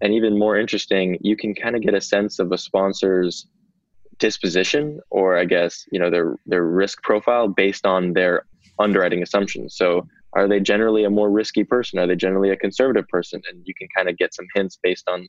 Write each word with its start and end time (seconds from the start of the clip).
and 0.00 0.12
even 0.12 0.38
more 0.38 0.56
interesting, 0.56 1.18
you 1.20 1.36
can 1.36 1.54
kind 1.54 1.76
of 1.76 1.82
get 1.82 1.94
a 1.94 2.00
sense 2.00 2.38
of 2.38 2.52
a 2.52 2.58
sponsor's 2.58 3.46
disposition 4.18 5.00
or 5.10 5.38
I 5.38 5.44
guess, 5.44 5.84
you 5.92 5.98
know, 5.98 6.10
their 6.10 6.36
their 6.46 6.64
risk 6.64 7.02
profile 7.02 7.48
based 7.48 7.86
on 7.86 8.12
their 8.12 8.44
underwriting 8.78 9.22
assumptions. 9.22 9.76
So 9.76 10.06
are 10.34 10.46
they 10.46 10.60
generally 10.60 11.04
a 11.04 11.10
more 11.10 11.30
risky 11.30 11.64
person? 11.64 11.98
Are 11.98 12.06
they 12.06 12.16
generally 12.16 12.50
a 12.50 12.56
conservative 12.56 13.08
person? 13.08 13.40
And 13.50 13.62
you 13.64 13.74
can 13.74 13.88
kind 13.96 14.08
of 14.08 14.16
get 14.18 14.34
some 14.34 14.46
hints 14.54 14.78
based 14.82 15.08
on 15.08 15.26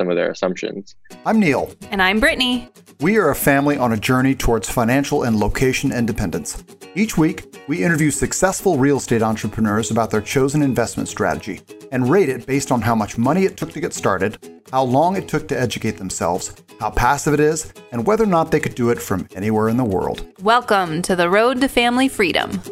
some 0.00 0.08
of 0.08 0.16
their 0.16 0.30
assumptions. 0.30 0.96
I'm 1.26 1.38
Neil. 1.38 1.70
And 1.90 2.00
I'm 2.00 2.20
Brittany. 2.20 2.70
We 3.00 3.18
are 3.18 3.28
a 3.28 3.34
family 3.34 3.76
on 3.76 3.92
a 3.92 3.98
journey 3.98 4.34
towards 4.34 4.66
financial 4.66 5.24
and 5.24 5.36
location 5.36 5.92
independence. 5.92 6.64
Each 6.94 7.18
week, 7.18 7.54
we 7.68 7.84
interview 7.84 8.10
successful 8.10 8.78
real 8.78 8.96
estate 8.96 9.20
entrepreneurs 9.20 9.90
about 9.90 10.10
their 10.10 10.22
chosen 10.22 10.62
investment 10.62 11.10
strategy 11.10 11.60
and 11.92 12.08
rate 12.08 12.30
it 12.30 12.46
based 12.46 12.72
on 12.72 12.80
how 12.80 12.94
much 12.94 13.18
money 13.18 13.44
it 13.44 13.58
took 13.58 13.72
to 13.72 13.80
get 13.80 13.92
started, 13.92 14.62
how 14.72 14.84
long 14.84 15.16
it 15.16 15.28
took 15.28 15.46
to 15.48 15.60
educate 15.60 15.98
themselves, 15.98 16.54
how 16.80 16.88
passive 16.88 17.34
it 17.34 17.40
is, 17.40 17.70
and 17.92 18.06
whether 18.06 18.24
or 18.24 18.26
not 18.26 18.50
they 18.50 18.60
could 18.60 18.74
do 18.74 18.88
it 18.88 19.02
from 19.02 19.28
anywhere 19.34 19.68
in 19.68 19.76
the 19.76 19.84
world. 19.84 20.24
Welcome 20.40 21.02
to 21.02 21.14
the 21.14 21.28
road 21.28 21.60
to 21.60 21.68
family 21.68 22.08
freedom. 22.08 22.62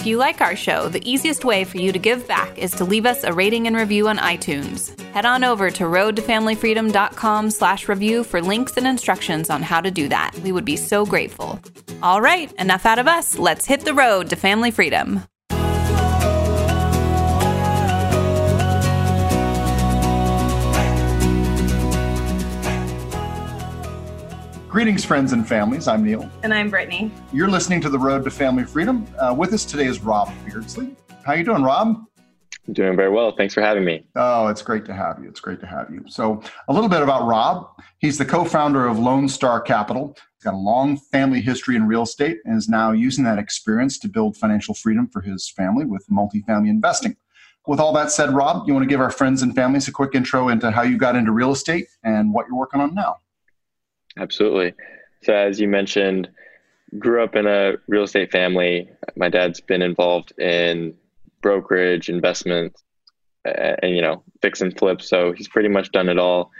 If 0.00 0.06
you 0.06 0.16
like 0.16 0.40
our 0.40 0.56
show, 0.56 0.88
the 0.88 1.06
easiest 1.06 1.44
way 1.44 1.62
for 1.62 1.76
you 1.76 1.92
to 1.92 1.98
give 1.98 2.26
back 2.26 2.56
is 2.56 2.70
to 2.76 2.86
leave 2.86 3.04
us 3.04 3.22
a 3.22 3.34
rating 3.34 3.66
and 3.66 3.76
review 3.76 4.08
on 4.08 4.16
iTunes. 4.16 4.98
Head 5.12 5.26
on 5.26 5.44
over 5.44 5.70
to 5.72 5.84
roadtofamilyfreedom.com 5.84 7.50
slash 7.50 7.86
review 7.86 8.24
for 8.24 8.40
links 8.40 8.78
and 8.78 8.86
instructions 8.86 9.50
on 9.50 9.60
how 9.60 9.82
to 9.82 9.90
do 9.90 10.08
that. 10.08 10.34
We 10.38 10.52
would 10.52 10.64
be 10.64 10.76
so 10.76 11.04
grateful. 11.04 11.60
All 12.02 12.22
right, 12.22 12.50
enough 12.54 12.86
out 12.86 12.98
of 12.98 13.08
us. 13.08 13.38
Let's 13.38 13.66
hit 13.66 13.82
the 13.82 13.92
road 13.92 14.30
to 14.30 14.36
family 14.36 14.70
freedom. 14.70 15.29
Greetings, 24.70 25.04
friends 25.04 25.32
and 25.32 25.48
families. 25.48 25.88
I'm 25.88 26.04
Neil. 26.04 26.30
And 26.44 26.54
I'm 26.54 26.70
Brittany. 26.70 27.10
You're 27.32 27.50
listening 27.50 27.80
to 27.80 27.88
The 27.88 27.98
Road 27.98 28.22
to 28.22 28.30
Family 28.30 28.62
Freedom. 28.62 29.04
Uh, 29.18 29.34
with 29.36 29.52
us 29.52 29.64
today 29.64 29.86
is 29.86 29.98
Rob 29.98 30.32
Beardsley. 30.46 30.94
How 31.24 31.32
are 31.32 31.36
you 31.38 31.42
doing, 31.42 31.64
Rob? 31.64 31.96
I'm 32.68 32.74
doing 32.74 32.94
very 32.94 33.10
well. 33.10 33.32
Thanks 33.32 33.52
for 33.52 33.62
having 33.62 33.84
me. 33.84 34.04
Oh, 34.14 34.46
it's 34.46 34.62
great 34.62 34.84
to 34.84 34.94
have 34.94 35.18
you. 35.20 35.28
It's 35.28 35.40
great 35.40 35.58
to 35.58 35.66
have 35.66 35.90
you. 35.90 36.04
So, 36.06 36.40
a 36.68 36.72
little 36.72 36.88
bit 36.88 37.02
about 37.02 37.26
Rob. 37.26 37.66
He's 37.98 38.16
the 38.16 38.24
co-founder 38.24 38.86
of 38.86 38.96
Lone 38.96 39.28
Star 39.28 39.60
Capital. 39.60 40.16
He's 40.36 40.44
got 40.44 40.54
a 40.54 40.56
long 40.56 40.96
family 40.96 41.40
history 41.40 41.74
in 41.74 41.88
real 41.88 42.02
estate 42.02 42.38
and 42.44 42.56
is 42.56 42.68
now 42.68 42.92
using 42.92 43.24
that 43.24 43.40
experience 43.40 43.98
to 43.98 44.08
build 44.08 44.36
financial 44.36 44.74
freedom 44.74 45.08
for 45.08 45.20
his 45.20 45.50
family 45.50 45.84
with 45.84 46.06
multifamily 46.06 46.68
investing. 46.68 47.16
With 47.66 47.80
all 47.80 47.92
that 47.94 48.12
said, 48.12 48.30
Rob, 48.30 48.68
you 48.68 48.74
want 48.74 48.84
to 48.84 48.88
give 48.88 49.00
our 49.00 49.10
friends 49.10 49.42
and 49.42 49.52
families 49.52 49.88
a 49.88 49.92
quick 49.92 50.14
intro 50.14 50.48
into 50.48 50.70
how 50.70 50.82
you 50.82 50.96
got 50.96 51.16
into 51.16 51.32
real 51.32 51.50
estate 51.50 51.86
and 52.04 52.32
what 52.32 52.46
you're 52.46 52.56
working 52.56 52.80
on 52.80 52.94
now? 52.94 53.16
Absolutely. 54.18 54.74
So, 55.22 55.34
as 55.34 55.60
you 55.60 55.68
mentioned, 55.68 56.28
grew 56.98 57.22
up 57.22 57.36
in 57.36 57.46
a 57.46 57.74
real 57.86 58.04
estate 58.04 58.32
family. 58.32 58.90
My 59.16 59.28
dad's 59.28 59.60
been 59.60 59.82
involved 59.82 60.38
in 60.38 60.94
brokerage, 61.42 62.08
investment, 62.08 62.76
and 63.44 63.94
you 63.94 64.02
know, 64.02 64.22
fix 64.42 64.60
and 64.60 64.76
flip. 64.76 65.00
So 65.02 65.32
he's 65.32 65.48
pretty 65.48 65.68
much 65.68 65.92
done 65.92 66.08
it 66.08 66.18
all. 66.18 66.50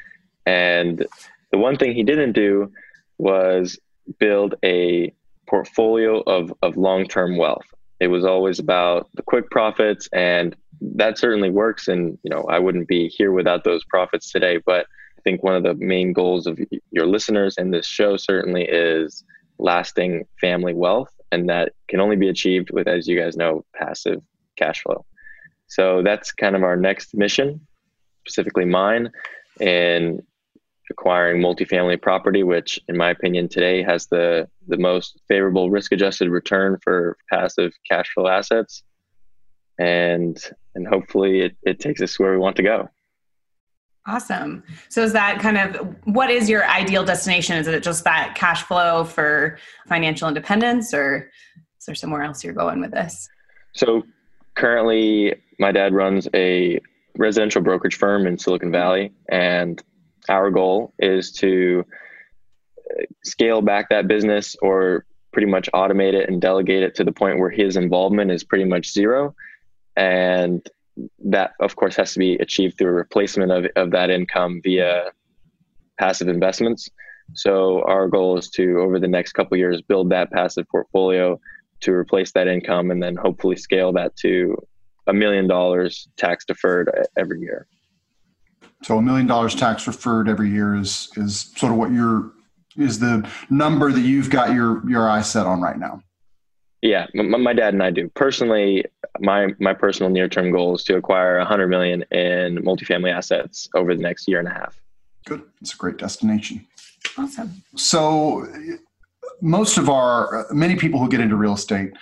And 0.47 1.07
the 1.51 1.59
one 1.59 1.77
thing 1.77 1.95
he 1.95 2.03
didn't 2.03 2.33
do 2.33 2.73
was 3.19 3.79
build 4.19 4.55
a 4.65 5.13
portfolio 5.47 6.21
of 6.21 6.53
of 6.63 6.77
long 6.77 7.07
term 7.07 7.37
wealth. 7.37 7.67
It 7.99 8.07
was 8.09 8.25
always 8.25 8.59
about 8.59 9.09
the 9.15 9.23
quick 9.23 9.51
profits, 9.51 10.09
and 10.13 10.57
that 10.81 11.19
certainly 11.19 11.51
works. 11.51 11.89
And 11.89 12.19
you 12.23 12.31
know, 12.31 12.45
I 12.49 12.59
wouldn't 12.59 12.89
be 12.89 13.09
here 13.09 13.33
without 13.33 13.65
those 13.65 13.85
profits 13.85 14.31
today. 14.31 14.59
But 14.65 14.87
think 15.31 15.43
one 15.45 15.55
of 15.55 15.63
the 15.63 15.75
main 15.75 16.13
goals 16.13 16.47
of 16.47 16.59
your 16.91 17.07
listeners 17.07 17.57
and 17.57 17.73
this 17.73 17.87
show 17.87 18.17
certainly 18.17 18.65
is 18.65 19.25
lasting 19.59 20.27
family 20.41 20.75
wealth. 20.75 21.11
And 21.33 21.49
that 21.49 21.73
can 21.89 22.01
only 22.01 22.17
be 22.17 22.29
achieved 22.29 22.71
with, 22.73 22.89
as 22.89 23.07
you 23.07 23.17
guys 23.19 23.37
know, 23.37 23.65
passive 23.75 24.21
cash 24.57 24.83
flow. 24.83 25.05
So 25.69 26.03
that's 26.03 26.33
kind 26.33 26.57
of 26.57 26.65
our 26.65 26.77
next 26.77 27.15
mission, 27.15 27.61
specifically 28.27 28.65
mine, 28.65 29.13
in 29.61 30.21
acquiring 30.91 31.41
multifamily 31.41 32.03
property, 32.03 32.43
which, 32.43 32.81
in 32.89 32.97
my 32.97 33.11
opinion, 33.11 33.49
today 33.49 33.81
has 33.85 34.09
the, 34.09 34.49
the 34.67 34.77
most 34.77 35.21
favorable 35.29 35.71
risk 35.71 35.93
adjusted 35.93 36.29
return 36.29 36.79
for 36.83 37.17
passive 37.31 37.73
cash 37.89 38.11
flow 38.13 38.27
assets. 38.27 38.83
And, 39.79 40.37
and 40.75 40.89
hopefully 40.89 41.43
it, 41.43 41.57
it 41.63 41.79
takes 41.79 42.03
us 42.03 42.19
where 42.19 42.33
we 42.33 42.39
want 42.39 42.57
to 42.57 42.65
go. 42.65 42.89
Awesome. 44.07 44.63
So 44.89 45.03
is 45.03 45.13
that 45.13 45.41
kind 45.41 45.59
of 45.59 45.95
what 46.05 46.31
is 46.31 46.49
your 46.49 46.65
ideal 46.67 47.05
destination? 47.05 47.57
Is 47.57 47.67
it 47.67 47.83
just 47.83 48.05
that 48.05 48.35
cash 48.35 48.63
flow 48.63 49.05
for 49.05 49.59
financial 49.89 50.27
independence 50.27 50.95
or 50.95 51.31
is 51.79 51.87
there 51.87 51.95
somewhere 51.95 52.23
else 52.23 52.43
you're 52.43 52.55
going 52.55 52.81
with 52.81 52.93
this? 52.93 53.29
So 53.75 54.03
currently 54.55 55.35
my 55.59 55.71
dad 55.71 55.93
runs 55.93 56.29
a 56.35 56.81
residential 57.19 57.61
brokerage 57.61 57.97
firm 57.97 58.27
in 58.27 58.39
Silicon 58.39 58.73
Valley 58.73 59.13
and 59.31 59.83
our 60.29 60.51
goal 60.51 60.95
is 60.99 61.33
to 61.33 61.85
uh, 62.91 63.03
scale 63.23 63.61
back 63.61 63.91
that 63.91 64.09
business 64.09 64.57
or 64.63 65.05
pretty 65.33 65.47
much 65.47 65.69
automate 65.73 66.15
it 66.15 66.29
and 66.29 66.41
delegate 66.41 66.83
it 66.83 66.95
to 66.95 67.05
the 67.05 67.13
point 67.13 67.39
where 67.39 67.51
his 67.51 67.77
involvement 67.77 68.31
is 68.31 68.45
pretty 68.45 68.65
much 68.65 68.91
zero 68.93 69.35
and 69.97 70.69
that 71.25 71.53
of 71.61 71.77
course 71.77 71.97
has 71.97 72.13
to 72.13 72.19
be 72.19 72.35
achieved 72.35 72.79
through 72.79 72.89
a 72.89 72.93
replacement 72.93 73.53
of, 73.53 73.67
of 73.77 73.91
that 73.91 74.11
income 74.11 74.61
via 74.63 75.11
passive 75.99 76.29
investments. 76.29 76.89
So 77.35 77.83
our 77.85 78.09
goal 78.09 78.39
is 78.39 78.49
to 78.51 78.81
over 78.81 78.99
the 78.99 79.09
next 79.09 79.33
couple 79.33 79.57
years 79.57 79.83
build 79.83 80.11
that 80.11 80.31
passive 80.31 80.67
portfolio 80.69 81.41
to 81.81 81.93
replace 81.93 82.33
that 82.33 82.49
income 82.49 82.91
and 82.91 83.03
then 83.03 83.17
hopefully 83.17 83.57
scale 83.57 83.93
that 83.93 84.17
to 84.17 84.57
a 85.07 85.13
million 85.13 85.47
dollars 85.47 86.09
tax 86.17 86.45
deferred 86.45 86.91
every 87.17 87.41
year. 87.41 87.67
So 88.83 88.99
a 88.99 89.03
million 89.03 89.27
dollars 89.27 89.55
tax 89.55 89.85
deferred 89.85 90.29
every 90.29 90.51
year 90.51 90.75
is 90.75 91.11
is 91.17 91.53
sort 91.57 91.73
of 91.73 91.79
what 91.79 91.93
your 91.93 92.33
is 92.77 92.99
the 92.99 93.29
number 93.51 93.93
that 93.93 94.01
you've 94.01 94.31
got 94.31 94.55
your 94.55 94.89
your 94.89 95.09
eye 95.09 95.23
set 95.23 95.47
on 95.47 95.61
right 95.61 95.79
now 95.79 96.03
yeah, 96.83 97.07
my, 97.15 97.37
my, 97.37 97.53
dad 97.53 97.75
and 97.75 97.83
I 97.83 97.91
do. 97.91 98.09
Personally, 98.11 98.85
my 99.19 99.49
my 99.59 99.75
personal 99.75 100.11
near 100.11 100.29
term 100.29 100.51
goal 100.51 100.75
is 100.75 100.85
to 100.85 100.97
acquire 100.97 101.39
100 101.39 101.69
million 101.69 102.03
in 102.11 102.59
multifamily 102.59 103.13
assets 103.13 103.69
over 103.75 103.95
the 103.95 104.03
next 104.03 104.27
year 104.27 104.39
and 104.39 104.49
a 104.49 104.53
half. 104.53 104.81
Good. 105.27 105.43
It's 105.61 105.75
a 105.75 105.77
great 105.77 105.99
destination. 105.99 106.67
Awesome. 107.19 107.63
So, 107.77 108.47
most 109.43 109.77
of 109.77 109.91
our 109.91 110.47
many 110.51 110.77
people 110.77 111.01
who 111.01 111.09
get 111.09 111.21
into 111.21 111.37
real 111.37 111.55
estate 111.55 111.93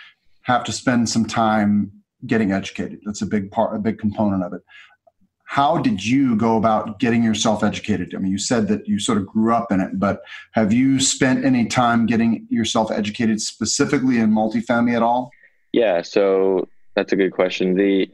have 0.43 0.65
to 0.65 0.73
spend 0.73 1.09
some 1.09 1.25
time 1.25 1.93
getting 2.27 2.53
educated. 2.53 3.01
That's 3.05 3.23
a 3.23 3.27
big 3.27 3.51
part, 3.51 3.75
a 3.75 3.79
big 3.79 3.99
component 3.99 4.45
of 4.45 4.53
it 4.53 4.63
how 5.51 5.79
did 5.79 6.05
you 6.05 6.37
go 6.37 6.59
about 6.59 6.99
getting 6.99 7.23
yourself 7.23 7.65
educated? 7.65 8.15
I 8.15 8.19
mean, 8.19 8.31
you 8.31 8.37
said 8.37 8.69
that 8.69 8.87
you 8.87 8.99
sort 8.99 9.17
of 9.17 9.27
grew 9.27 9.55
up 9.55 9.73
in 9.73 9.81
it, 9.81 9.99
but 9.99 10.21
have 10.53 10.75
you 10.75 11.01
spent 11.01 11.43
any 11.43 11.65
time 11.65 12.05
getting 12.05 12.47
yourself 12.51 12.91
educated 12.91 13.41
specifically 13.41 14.19
in 14.19 14.31
multifamily 14.31 14.95
at 14.95 15.03
all? 15.03 15.31
Yeah, 15.73 16.03
so 16.03 16.69
that's 16.95 17.15
a 17.15 17.17
good 17.17 17.33
question. 17.33 17.75
The 17.75 18.11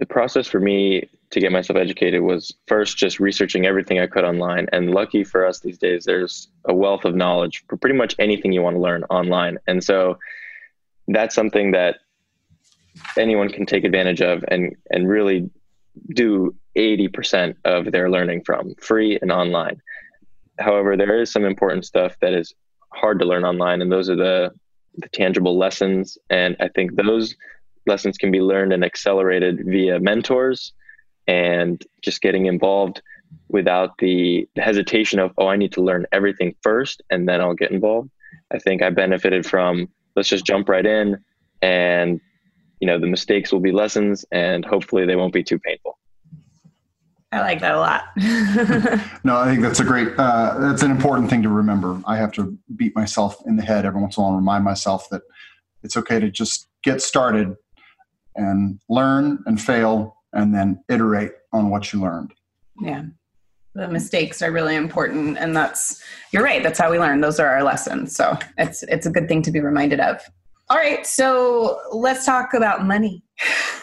the 0.00 0.06
process 0.06 0.48
for 0.48 0.58
me 0.58 1.08
to 1.30 1.38
get 1.38 1.52
myself 1.52 1.76
educated 1.76 2.22
was 2.22 2.52
first 2.66 2.96
just 2.96 3.20
researching 3.20 3.64
everything 3.64 4.00
I 4.00 4.08
could 4.08 4.24
online. 4.24 4.66
And 4.72 4.90
lucky 4.90 5.22
for 5.22 5.46
us 5.46 5.60
these 5.60 5.78
days, 5.78 6.04
there's 6.04 6.48
a 6.64 6.74
wealth 6.74 7.04
of 7.04 7.14
knowledge 7.14 7.62
for 7.68 7.76
pretty 7.76 7.96
much 7.96 8.16
anything 8.18 8.52
you 8.52 8.62
want 8.62 8.74
to 8.74 8.82
learn 8.82 9.04
online. 9.10 9.58
And 9.68 9.82
so 9.82 10.18
that's 11.06 11.36
something 11.36 11.70
that 11.70 11.98
anyone 13.16 13.48
can 13.48 13.64
take 13.64 13.84
advantage 13.84 14.20
of 14.22 14.44
and 14.48 14.74
and 14.90 15.08
really 15.08 15.48
do 16.14 16.54
80% 16.76 17.56
of 17.64 17.92
their 17.92 18.10
learning 18.10 18.42
from 18.44 18.74
free 18.76 19.18
and 19.20 19.32
online. 19.32 19.80
However, 20.58 20.96
there 20.96 21.20
is 21.20 21.30
some 21.30 21.44
important 21.44 21.84
stuff 21.84 22.16
that 22.20 22.32
is 22.32 22.54
hard 22.92 23.18
to 23.20 23.24
learn 23.24 23.44
online, 23.44 23.82
and 23.82 23.90
those 23.90 24.10
are 24.10 24.16
the, 24.16 24.50
the 24.96 25.08
tangible 25.08 25.56
lessons. 25.56 26.18
And 26.30 26.56
I 26.60 26.68
think 26.68 26.96
those 26.96 27.36
lessons 27.86 28.18
can 28.18 28.30
be 28.30 28.40
learned 28.40 28.72
and 28.72 28.84
accelerated 28.84 29.62
via 29.64 29.98
mentors 30.00 30.72
and 31.26 31.84
just 32.02 32.22
getting 32.22 32.46
involved 32.46 33.02
without 33.48 33.96
the, 33.98 34.48
hesitation 34.56 35.18
of, 35.18 35.32
oh, 35.38 35.48
I 35.48 35.56
need 35.56 35.72
to 35.72 35.82
learn 35.82 36.06
everything 36.12 36.54
first 36.62 37.02
and 37.10 37.28
then 37.28 37.40
I'll 37.40 37.54
get 37.54 37.70
involved. 37.70 38.10
I 38.52 38.58
think 38.58 38.82
I 38.82 38.90
benefited 38.90 39.46
from 39.46 39.88
let's 40.16 40.28
just 40.28 40.46
jump 40.46 40.68
right 40.68 40.84
in 40.84 41.22
and 41.62 42.20
you 42.80 42.86
know 42.86 42.98
the 42.98 43.06
mistakes 43.06 43.52
will 43.52 43.60
be 43.60 43.72
lessons 43.72 44.24
and 44.32 44.64
hopefully 44.64 45.06
they 45.06 45.16
won't 45.16 45.32
be 45.32 45.42
too 45.42 45.58
painful 45.58 45.98
i 47.32 47.40
like 47.40 47.60
that 47.60 47.74
a 47.74 47.78
lot 47.78 48.04
no 49.24 49.36
i 49.36 49.46
think 49.48 49.60
that's 49.60 49.80
a 49.80 49.84
great 49.84 50.08
uh, 50.18 50.56
that's 50.58 50.82
an 50.82 50.90
important 50.90 51.28
thing 51.28 51.42
to 51.42 51.48
remember 51.48 52.00
i 52.06 52.16
have 52.16 52.32
to 52.32 52.56
beat 52.76 52.94
myself 52.94 53.42
in 53.46 53.56
the 53.56 53.62
head 53.62 53.84
every 53.84 54.00
once 54.00 54.16
in 54.16 54.22
a 54.22 54.24
while 54.24 54.34
and 54.34 54.40
remind 54.40 54.64
myself 54.64 55.08
that 55.10 55.22
it's 55.82 55.96
okay 55.96 56.18
to 56.18 56.30
just 56.30 56.68
get 56.82 57.02
started 57.02 57.54
and 58.38 58.80
learn 58.88 59.42
and 59.46 59.60
fail 59.60 60.16
and 60.32 60.54
then 60.54 60.82
iterate 60.88 61.32
on 61.52 61.70
what 61.70 61.92
you 61.92 62.00
learned. 62.00 62.32
Yeah. 62.80 63.04
The 63.74 63.88
mistakes 63.88 64.42
are 64.42 64.50
really 64.50 64.74
important 64.74 65.38
and 65.38 65.54
that's 65.54 66.02
you're 66.32 66.42
right, 66.42 66.62
that's 66.62 66.78
how 66.78 66.90
we 66.90 66.98
learn. 66.98 67.20
Those 67.20 67.38
are 67.38 67.48
our 67.48 67.62
lessons. 67.62 68.14
So 68.14 68.36
it's 68.56 68.82
it's 68.84 69.06
a 69.06 69.10
good 69.10 69.28
thing 69.28 69.42
to 69.42 69.50
be 69.50 69.60
reminded 69.60 70.00
of. 70.00 70.20
All 70.70 70.76
right, 70.76 71.06
so 71.06 71.80
let's 71.92 72.26
talk 72.26 72.52
about 72.52 72.84
money. 72.86 73.22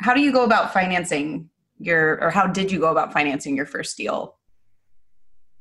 how 0.00 0.12
do 0.14 0.20
you 0.20 0.32
go 0.32 0.44
about 0.44 0.72
financing 0.72 1.48
your 1.78 2.22
or 2.22 2.30
how 2.30 2.46
did 2.46 2.70
you 2.70 2.78
go 2.78 2.90
about 2.90 3.12
financing 3.12 3.56
your 3.56 3.66
first 3.66 3.96
deal? 3.96 4.36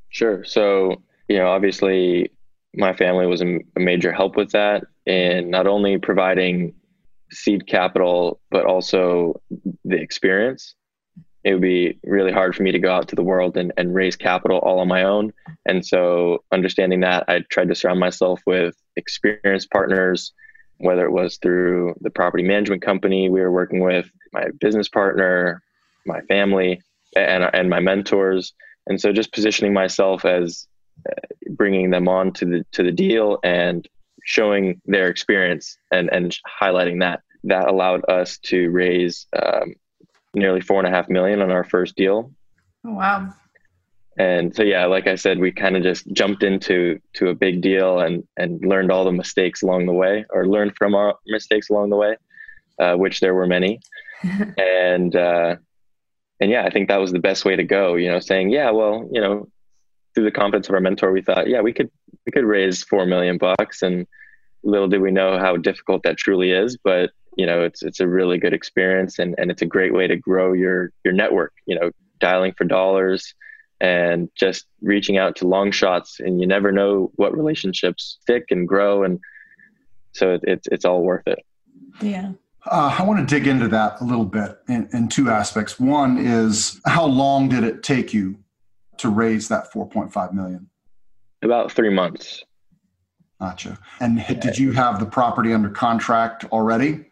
Sure. 0.09 0.43
So, 0.43 1.01
you 1.27 1.37
know, 1.37 1.47
obviously 1.47 2.29
my 2.75 2.93
family 2.93 3.25
was 3.25 3.41
a, 3.41 3.59
major 3.77 4.11
help 4.11 4.35
with 4.35 4.51
that 4.51 4.83
in 5.05 5.49
not 5.49 5.67
only 5.67 5.97
providing 5.97 6.73
seed 7.31 7.67
capital, 7.67 8.39
but 8.51 8.65
also 8.65 9.41
the 9.85 9.95
experience. 9.95 10.75
It 11.43 11.53
would 11.53 11.61
be 11.61 11.99
really 12.03 12.31
hard 12.31 12.55
for 12.55 12.63
me 12.63 12.71
to 12.71 12.79
go 12.79 12.93
out 12.93 13.09
to 13.09 13.15
the 13.15 13.23
world 13.23 13.57
and, 13.57 13.73
and 13.77 13.93
raise 13.93 14.15
capital 14.15 14.59
all 14.59 14.79
on 14.79 14.87
my 14.87 15.03
own. 15.03 15.33
And 15.65 15.85
so, 15.85 16.43
understanding 16.51 17.01
that, 17.01 17.25
I 17.27 17.43
tried 17.49 17.67
to 17.69 17.75
surround 17.75 17.99
myself 17.99 18.41
with 18.45 18.75
experienced 18.95 19.69
partners, 19.71 20.31
whether 20.77 21.05
it 21.05 21.11
was 21.11 21.37
through 21.37 21.95
the 22.01 22.09
property 22.09 22.43
management 22.43 22.81
company 22.81 23.29
we 23.29 23.41
were 23.41 23.51
working 23.51 23.81
with, 23.81 24.09
my 24.31 24.45
business 24.59 24.87
partner, 24.87 25.61
my 26.05 26.21
family, 26.21 26.81
and, 27.15 27.49
and 27.53 27.69
my 27.69 27.79
mentors. 27.79 28.53
And 28.87 28.99
so, 28.99 29.11
just 29.11 29.33
positioning 29.33 29.73
myself 29.73 30.23
as 30.25 30.67
uh, 31.09 31.13
bringing 31.51 31.89
them 31.89 32.07
on 32.07 32.31
to 32.33 32.45
the 32.45 32.65
to 32.71 32.83
the 32.83 32.91
deal 32.91 33.39
and 33.43 33.87
showing 34.23 34.81
their 34.85 35.09
experience 35.09 35.77
and 35.91 36.09
and 36.11 36.37
highlighting 36.61 37.01
that 37.01 37.21
that 37.43 37.67
allowed 37.67 38.05
us 38.09 38.37
to 38.37 38.69
raise 38.69 39.27
um, 39.41 39.73
nearly 40.33 40.61
four 40.61 40.79
and 40.79 40.87
a 40.87 40.91
half 40.91 41.09
million 41.09 41.41
on 41.41 41.51
our 41.51 41.63
first 41.63 41.95
deal. 41.95 42.31
Oh, 42.85 42.93
wow. 42.93 43.33
And 44.17 44.55
so 44.55 44.61
yeah, 44.63 44.85
like 44.85 45.07
I 45.07 45.15
said, 45.15 45.39
we 45.39 45.51
kind 45.51 45.75
of 45.75 45.83
just 45.83 46.05
jumped 46.13 46.43
into 46.43 46.99
to 47.13 47.29
a 47.29 47.35
big 47.35 47.61
deal 47.61 47.99
and 47.99 48.23
and 48.37 48.63
learned 48.63 48.91
all 48.91 49.05
the 49.05 49.11
mistakes 49.11 49.63
along 49.63 49.87
the 49.87 49.93
way, 49.93 50.23
or 50.29 50.47
learned 50.47 50.75
from 50.77 50.93
our 50.93 51.15
mistakes 51.25 51.69
along 51.69 51.89
the 51.89 51.95
way, 51.95 52.15
uh, 52.79 52.93
which 52.95 53.19
there 53.19 53.33
were 53.33 53.47
many. 53.47 53.79
and 54.57 55.15
uh, 55.15 55.55
and 56.39 56.51
yeah, 56.51 56.63
I 56.63 56.69
think 56.69 56.89
that 56.89 56.99
was 56.99 57.11
the 57.11 57.19
best 57.19 57.43
way 57.43 57.55
to 57.55 57.63
go. 57.63 57.95
You 57.95 58.11
know, 58.11 58.19
saying 58.19 58.51
yeah, 58.51 58.69
well, 58.69 59.09
you 59.11 59.19
know, 59.19 59.47
through 60.13 60.25
the 60.25 60.31
confidence 60.31 60.69
of 60.69 60.75
our 60.75 60.81
mentor, 60.81 61.11
we 61.11 61.23
thought 61.23 61.49
yeah, 61.49 61.61
we 61.61 61.73
could 61.73 61.89
we 62.25 62.31
could 62.31 62.45
raise 62.45 62.83
four 62.83 63.07
million 63.07 63.39
bucks, 63.39 63.81
and 63.81 64.05
little 64.63 64.87
did 64.87 65.01
we 65.01 65.09
know 65.09 65.39
how 65.39 65.57
difficult 65.57 66.03
that 66.03 66.17
truly 66.17 66.51
is. 66.51 66.77
But 66.77 67.11
you 67.37 67.45
know, 67.45 67.63
it's 67.63 67.83
it's 67.83 67.99
a 67.99 68.07
really 68.07 68.37
good 68.37 68.53
experience, 68.53 69.19
and 69.19 69.35
and 69.37 69.51
it's 69.51 69.61
a 69.61 69.65
great 69.65 69.93
way 69.93 70.07
to 70.07 70.15
grow 70.15 70.53
your 70.53 70.91
your 71.03 71.13
network. 71.13 71.53
You 71.65 71.79
know, 71.79 71.91
dialing 72.19 72.53
for 72.57 72.65
dollars 72.65 73.33
and 73.81 74.29
just 74.35 74.65
reaching 74.81 75.17
out 75.17 75.35
to 75.37 75.47
long 75.47 75.71
shots, 75.71 76.19
and 76.19 76.39
you 76.39 76.47
never 76.47 76.71
know 76.71 77.11
what 77.15 77.35
relationships 77.35 78.17
stick 78.21 78.45
and 78.49 78.67
grow, 78.67 79.03
and 79.03 79.19
so 80.13 80.33
it, 80.33 80.41
it's 80.43 80.67
it's 80.71 80.85
all 80.85 81.03
worth 81.03 81.27
it. 81.27 81.39
Yeah. 82.01 82.33
Uh, 82.65 82.95
I 82.97 83.03
want 83.03 83.27
to 83.27 83.35
dig 83.35 83.45
into 83.45 83.67
that 83.69 83.99
a 83.99 84.05
little 84.05 84.25
bit 84.25 84.57
in, 84.69 84.87
in 84.93 85.09
two 85.09 85.29
aspects. 85.29 85.79
One 85.79 86.17
is 86.17 86.79
how 86.85 87.05
long 87.05 87.49
did 87.49 87.65
it 87.65 87.83
take 87.83 88.13
you 88.13 88.37
to 88.99 89.09
raise 89.09 89.49
that 89.49 89.71
4.5 89.73 90.33
million? 90.33 90.69
About 91.41 91.73
three 91.73 91.89
months. 91.89 92.41
Gotcha. 93.41 93.77
And 93.99 94.23
did 94.39 94.57
you 94.57 94.71
have 94.71 95.01
the 95.01 95.05
property 95.05 95.51
under 95.51 95.69
contract 95.69 96.45
already? 96.45 97.03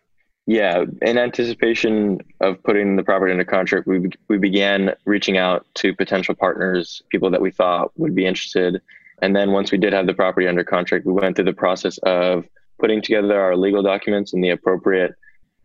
Yeah, 0.52 0.84
in 1.02 1.18
anticipation 1.18 2.20
of 2.42 2.62
putting 2.64 2.98
the 2.98 3.04
property 3.04 3.32
under 3.32 3.46
contract, 3.46 3.88
we 3.88 4.10
we 4.28 4.38
began 4.38 4.94
reaching 5.06 5.38
out 5.38 5.66
to 5.76 5.96
potential 5.96 6.36
partners, 6.36 7.02
people 7.10 7.32
that 7.32 7.40
we 7.40 7.52
thought 7.52 7.94
would 7.96 8.14
be 8.14 8.26
interested. 8.26 8.82
And 9.22 9.34
then 9.34 9.54
once 9.54 9.72
we 9.72 9.78
did 9.78 9.94
have 9.94 10.08
the 10.08 10.14
property 10.14 10.50
under 10.50 10.66
contract, 10.66 11.06
we 11.06 11.14
went 11.14 11.38
through 11.38 11.46
the 11.46 11.54
process 11.54 12.00
of 12.00 12.44
putting 12.82 13.02
together 13.02 13.40
our 13.40 13.56
legal 13.56 13.82
documents 13.82 14.34
and 14.34 14.44
the 14.44 14.50
appropriate 14.50 15.14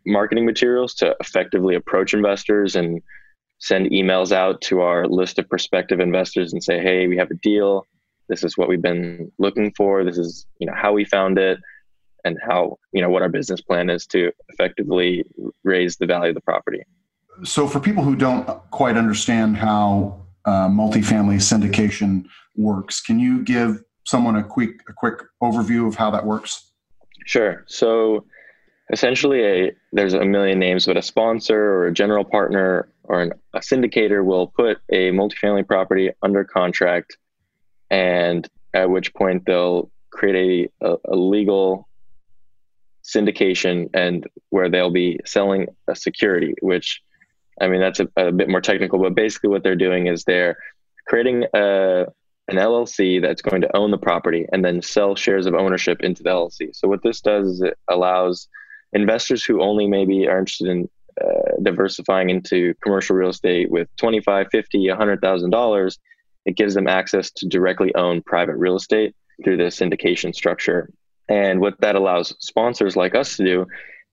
marketing 0.06 0.46
materials 0.46 0.94
to 0.94 1.16
effectively 1.18 1.74
approach 1.74 2.14
investors 2.14 2.76
and 2.76 3.02
send 3.58 3.90
emails 3.90 4.30
out 4.30 4.60
to 4.60 4.82
our 4.82 5.08
list 5.08 5.40
of 5.40 5.48
prospective 5.48 5.98
investors 5.98 6.52
and 6.52 6.62
say, 6.62 6.78
"Hey, 6.78 7.08
we 7.08 7.16
have 7.16 7.32
a 7.32 7.40
deal. 7.42 7.84
This 8.28 8.44
is 8.44 8.56
what 8.56 8.68
we've 8.68 8.88
been 8.90 9.32
looking 9.38 9.72
for. 9.72 10.04
This 10.04 10.16
is, 10.16 10.46
you 10.60 10.66
know, 10.68 10.74
how 10.76 10.92
we 10.92 11.04
found 11.04 11.40
it 11.40 11.58
and 12.26 12.38
how, 12.46 12.78
you 12.92 13.00
know, 13.00 13.10
what 13.10 13.22
our 13.22 13.28
business 13.28 13.60
plan 13.60 13.88
is 13.90 14.06
to 14.08 14.32
effectively 14.48 15.24
raise 15.64 15.96
the 15.96 16.06
value 16.06 16.30
of 16.30 16.34
the 16.34 16.40
property." 16.40 16.82
So 17.44 17.66
for 17.66 17.80
people 17.80 18.02
who 18.02 18.16
don't 18.16 18.46
quite 18.70 18.96
understand 18.96 19.56
how 19.56 20.26
uh, 20.44 20.68
multifamily 20.68 21.36
syndication 21.36 22.24
works, 22.56 23.00
can 23.00 23.18
you 23.18 23.42
give 23.42 23.82
someone 24.04 24.36
a 24.36 24.44
quick 24.44 24.80
a 24.88 24.92
quick 24.92 25.20
overview 25.42 25.86
of 25.88 25.94
how 25.96 26.10
that 26.10 26.24
works? 26.24 26.72
Sure. 27.26 27.64
So 27.66 28.24
essentially 28.92 29.44
a 29.44 29.72
there's 29.92 30.14
a 30.14 30.24
million 30.24 30.58
names 30.58 30.86
but 30.86 30.96
a 30.96 31.02
sponsor 31.02 31.60
or 31.60 31.86
a 31.88 31.92
general 31.92 32.24
partner 32.24 32.88
or 33.04 33.20
an, 33.20 33.32
a 33.54 33.58
syndicator 33.58 34.24
will 34.24 34.46
put 34.46 34.78
a 34.90 35.10
multifamily 35.10 35.66
property 35.66 36.10
under 36.22 36.44
contract 36.44 37.16
and 37.90 38.48
at 38.74 38.88
which 38.90 39.12
point 39.14 39.44
they'll 39.46 39.90
create 40.10 40.70
a, 40.80 40.86
a, 40.86 40.96
a 41.08 41.16
legal 41.16 41.85
syndication 43.14 43.88
and 43.94 44.26
where 44.50 44.68
they'll 44.68 44.90
be 44.90 45.18
selling 45.24 45.66
a 45.88 45.94
security 45.94 46.54
which 46.60 47.02
i 47.60 47.68
mean 47.68 47.80
that's 47.80 48.00
a, 48.00 48.08
a 48.16 48.32
bit 48.32 48.48
more 48.48 48.60
technical 48.60 48.98
but 48.98 49.14
basically 49.14 49.48
what 49.48 49.62
they're 49.62 49.76
doing 49.76 50.06
is 50.06 50.24
they're 50.24 50.56
creating 51.06 51.44
a 51.54 52.06
an 52.48 52.56
LLC 52.56 53.20
that's 53.20 53.42
going 53.42 53.60
to 53.60 53.76
own 53.76 53.90
the 53.90 53.98
property 53.98 54.46
and 54.52 54.64
then 54.64 54.80
sell 54.80 55.16
shares 55.16 55.46
of 55.46 55.54
ownership 55.54 56.00
into 56.02 56.22
the 56.22 56.30
LLC. 56.30 56.74
So 56.74 56.86
what 56.86 57.02
this 57.02 57.20
does 57.20 57.48
is 57.48 57.60
it 57.60 57.76
allows 57.88 58.48
investors 58.92 59.44
who 59.44 59.62
only 59.62 59.86
maybe 59.86 60.28
are 60.28 60.38
interested 60.38 60.68
in 60.68 60.88
uh, 61.20 61.60
diversifying 61.62 62.30
into 62.30 62.74
commercial 62.82 63.16
real 63.16 63.30
estate 63.30 63.70
with 63.70 63.88
25 63.96 64.48
50 64.52 64.88
100000 64.90 65.50
dollars 65.50 65.98
it 66.44 66.56
gives 66.56 66.74
them 66.74 66.86
access 66.86 67.30
to 67.30 67.48
directly 67.48 67.94
own 67.94 68.20
private 68.20 68.54
real 68.56 68.76
estate 68.76 69.16
through 69.42 69.56
the 69.56 69.64
syndication 69.64 70.34
structure 70.34 70.90
and 71.28 71.60
what 71.60 71.80
that 71.80 71.96
allows 71.96 72.34
sponsors 72.40 72.96
like 72.96 73.14
us 73.14 73.36
to 73.36 73.44
do 73.44 73.66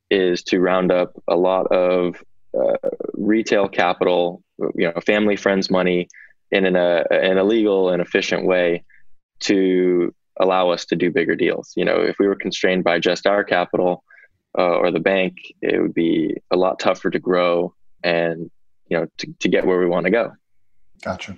is 0.10 0.44
to 0.44 0.60
round 0.60 0.92
up 0.92 1.14
a 1.28 1.36
lot 1.36 1.68
of 1.68 2.24
uh, 2.58 2.90
retail 3.14 3.68
capital 3.68 4.44
you 4.76 4.92
know 4.92 5.00
family 5.06 5.36
friends 5.36 5.70
money 5.70 6.08
in 6.52 6.66
an, 6.66 6.76
uh, 6.76 7.04
in 7.12 7.38
a 7.38 7.44
legal 7.44 7.90
and 7.90 8.02
efficient 8.02 8.46
way 8.46 8.84
to 9.40 10.14
allow 10.40 10.70
us 10.70 10.86
to 10.86 10.96
do 10.96 11.12
bigger 11.12 11.36
deals 11.36 11.74
you 11.76 11.86
know 11.86 11.98
if 12.02 12.16
we 12.20 12.28
were 12.28 12.36
constrained 12.36 12.84
by 12.84 13.00
just 13.00 13.26
our 13.26 13.44
capital 13.44 14.04
uh, 14.58 14.78
or 14.78 14.92
the 14.92 15.00
bank, 15.00 15.38
it 15.62 15.82
would 15.82 15.94
be 15.94 16.36
a 16.52 16.58
lot 16.58 16.80
tougher 16.80 17.10
to 17.10 17.20
grow 17.20 17.74
and 18.04 18.52
you 18.88 18.98
know 18.98 19.08
to, 19.18 19.34
to 19.40 19.50
get 19.50 19.66
where 19.66 19.80
we 19.80 19.88
want 19.88 20.06
to 20.06 20.12
go. 20.12 20.32
Gotcha. 21.02 21.38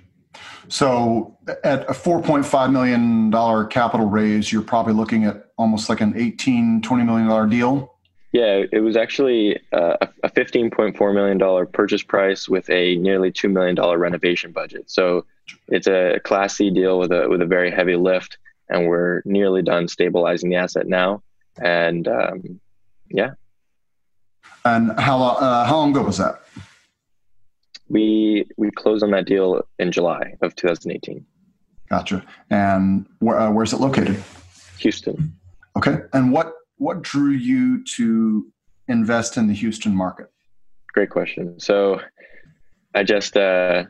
So 0.68 1.36
at 1.64 1.82
a 1.88 1.92
$4.5 1.92 2.72
million 2.72 3.68
capital 3.68 4.06
raise, 4.06 4.52
you're 4.52 4.62
probably 4.62 4.94
looking 4.94 5.24
at 5.24 5.46
almost 5.56 5.88
like 5.88 6.00
an 6.00 6.14
18, 6.16 6.82
$20 6.82 7.06
million 7.06 7.48
deal. 7.48 7.92
Yeah, 8.32 8.64
it 8.70 8.80
was 8.80 8.96
actually 8.96 9.58
uh, 9.72 9.96
a 10.22 10.28
$15.4 10.28 11.14
million 11.14 11.66
purchase 11.72 12.02
price 12.02 12.48
with 12.48 12.68
a 12.68 12.96
nearly 12.96 13.32
$2 13.32 13.50
million 13.50 13.76
renovation 13.98 14.52
budget. 14.52 14.90
So 14.90 15.24
it's 15.68 15.86
a 15.86 16.20
Class 16.24 16.56
C 16.56 16.70
deal 16.70 16.98
with 16.98 17.12
a, 17.12 17.28
with 17.28 17.40
a 17.40 17.46
very 17.46 17.70
heavy 17.70 17.96
lift, 17.96 18.38
and 18.68 18.88
we're 18.88 19.22
nearly 19.24 19.62
done 19.62 19.88
stabilizing 19.88 20.50
the 20.50 20.56
asset 20.56 20.86
now. 20.86 21.22
And 21.62 22.06
um, 22.08 22.60
yeah. 23.08 23.30
And 24.64 24.98
how 24.98 25.22
uh, 25.22 25.64
how 25.64 25.76
long 25.76 25.92
ago 25.92 26.02
was 26.02 26.18
that? 26.18 26.42
We 27.88 28.46
we 28.56 28.70
closed 28.72 29.04
on 29.04 29.12
that 29.12 29.26
deal 29.26 29.62
in 29.78 29.92
July 29.92 30.34
of 30.42 30.56
2018. 30.56 31.24
Gotcha. 31.88 32.24
And 32.50 33.06
where, 33.20 33.38
uh, 33.38 33.50
where's 33.50 33.72
it 33.72 33.80
located? 33.80 34.22
Houston. 34.78 35.34
Okay. 35.76 35.98
And 36.12 36.32
what 36.32 36.52
what 36.78 37.02
drew 37.02 37.30
you 37.30 37.84
to 37.96 38.46
invest 38.88 39.36
in 39.36 39.46
the 39.46 39.54
Houston 39.54 39.94
market? 39.94 40.26
Great 40.92 41.10
question. 41.10 41.58
So, 41.60 42.00
I 42.94 43.02
just 43.02 43.36
uh, 43.36 43.84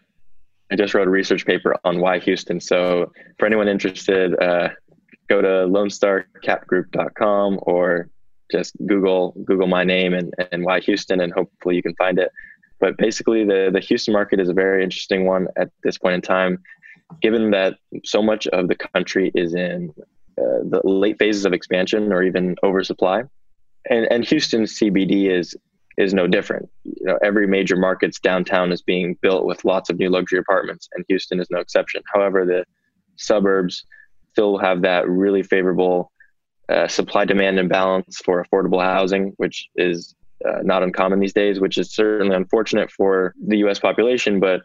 I 0.70 0.76
just 0.76 0.94
wrote 0.94 1.06
a 1.06 1.10
research 1.10 1.46
paper 1.46 1.76
on 1.84 2.00
why 2.00 2.18
Houston. 2.18 2.60
So, 2.60 3.12
for 3.38 3.46
anyone 3.46 3.68
interested, 3.68 4.34
uh, 4.40 4.70
go 5.28 5.40
to 5.40 5.48
LoneStarCapGroup.com 5.48 7.60
or 7.62 8.08
just 8.50 8.76
Google 8.86 9.34
Google 9.44 9.66
my 9.66 9.84
name 9.84 10.14
and, 10.14 10.32
and 10.52 10.64
why 10.64 10.80
Houston, 10.80 11.20
and 11.20 11.32
hopefully 11.32 11.76
you 11.76 11.82
can 11.82 11.94
find 11.96 12.18
it. 12.18 12.30
But 12.78 12.96
basically, 12.98 13.44
the 13.44 13.70
the 13.72 13.80
Houston 13.80 14.12
market 14.12 14.40
is 14.40 14.48
a 14.48 14.54
very 14.54 14.82
interesting 14.82 15.26
one 15.26 15.48
at 15.56 15.70
this 15.82 15.98
point 15.98 16.14
in 16.14 16.20
time, 16.22 16.62
given 17.22 17.50
that 17.52 17.74
so 18.04 18.22
much 18.22 18.46
of 18.48 18.68
the 18.68 18.74
country 18.74 19.32
is 19.34 19.54
in 19.54 19.92
uh, 20.38 20.60
the 20.64 20.80
late 20.84 21.18
phases 21.18 21.44
of 21.44 21.52
expansion 21.52 22.12
or 22.12 22.22
even 22.22 22.56
oversupply, 22.62 23.22
and 23.88 24.06
and 24.10 24.24
Houston 24.24 24.64
CBD 24.64 25.30
is 25.30 25.56
is 25.96 26.12
no 26.12 26.26
different. 26.26 26.68
You 26.84 27.06
know, 27.06 27.18
every 27.24 27.46
major 27.46 27.76
market's 27.76 28.20
downtown 28.20 28.72
is 28.72 28.82
being 28.82 29.16
built 29.22 29.46
with 29.46 29.64
lots 29.64 29.88
of 29.88 29.98
new 29.98 30.10
luxury 30.10 30.38
apartments, 30.38 30.88
and 30.94 31.04
Houston 31.08 31.40
is 31.40 31.48
no 31.50 31.58
exception. 31.58 32.02
However, 32.12 32.44
the 32.44 32.64
suburbs 33.16 33.86
still 34.32 34.58
have 34.58 34.82
that 34.82 35.08
really 35.08 35.42
favorable 35.42 36.12
uh, 36.68 36.86
supply 36.88 37.24
demand 37.24 37.58
imbalance 37.58 38.18
for 38.18 38.44
affordable 38.44 38.82
housing, 38.82 39.32
which 39.38 39.68
is 39.76 40.14
uh, 40.44 40.62
not 40.62 40.82
uncommon 40.82 41.20
these 41.20 41.32
days, 41.32 41.60
which 41.60 41.78
is 41.78 41.94
certainly 41.94 42.36
unfortunate 42.36 42.90
for 42.90 43.34
the 43.46 43.58
US 43.58 43.78
population, 43.78 44.40
but 44.40 44.62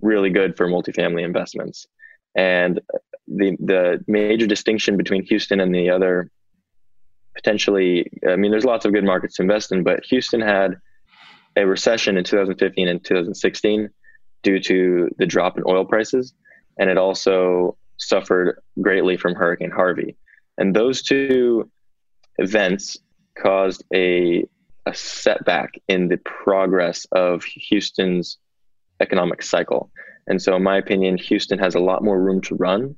really 0.00 0.30
good 0.30 0.56
for 0.56 0.68
multifamily 0.68 1.24
investments. 1.24 1.86
And 2.34 2.80
the, 3.26 3.56
the 3.60 4.04
major 4.06 4.46
distinction 4.46 4.96
between 4.96 5.24
Houston 5.24 5.60
and 5.60 5.74
the 5.74 5.90
other 5.90 6.30
potentially, 7.34 8.10
I 8.28 8.36
mean, 8.36 8.50
there's 8.50 8.64
lots 8.64 8.84
of 8.84 8.92
good 8.92 9.04
markets 9.04 9.36
to 9.36 9.42
invest 9.42 9.72
in, 9.72 9.82
but 9.82 10.04
Houston 10.06 10.40
had 10.40 10.76
a 11.56 11.66
recession 11.66 12.16
in 12.16 12.24
2015 12.24 12.88
and 12.88 13.04
2016 13.04 13.90
due 14.42 14.60
to 14.60 15.10
the 15.18 15.26
drop 15.26 15.56
in 15.56 15.64
oil 15.66 15.84
prices. 15.84 16.32
And 16.78 16.88
it 16.88 16.98
also 16.98 17.76
suffered 17.98 18.60
greatly 18.80 19.16
from 19.16 19.34
Hurricane 19.34 19.70
Harvey. 19.70 20.16
And 20.58 20.74
those 20.74 21.02
two 21.02 21.70
events 22.38 22.96
caused 23.36 23.84
a, 23.94 24.44
a 24.90 24.94
setback 24.94 25.74
in 25.88 26.08
the 26.08 26.16
progress 26.18 27.06
of 27.12 27.44
Houston's 27.44 28.38
economic 29.00 29.42
cycle. 29.42 29.90
And 30.26 30.42
so, 30.42 30.56
in 30.56 30.62
my 30.62 30.76
opinion, 30.76 31.16
Houston 31.16 31.58
has 31.58 31.74
a 31.74 31.80
lot 31.80 32.02
more 32.02 32.20
room 32.20 32.40
to 32.42 32.54
run 32.56 32.96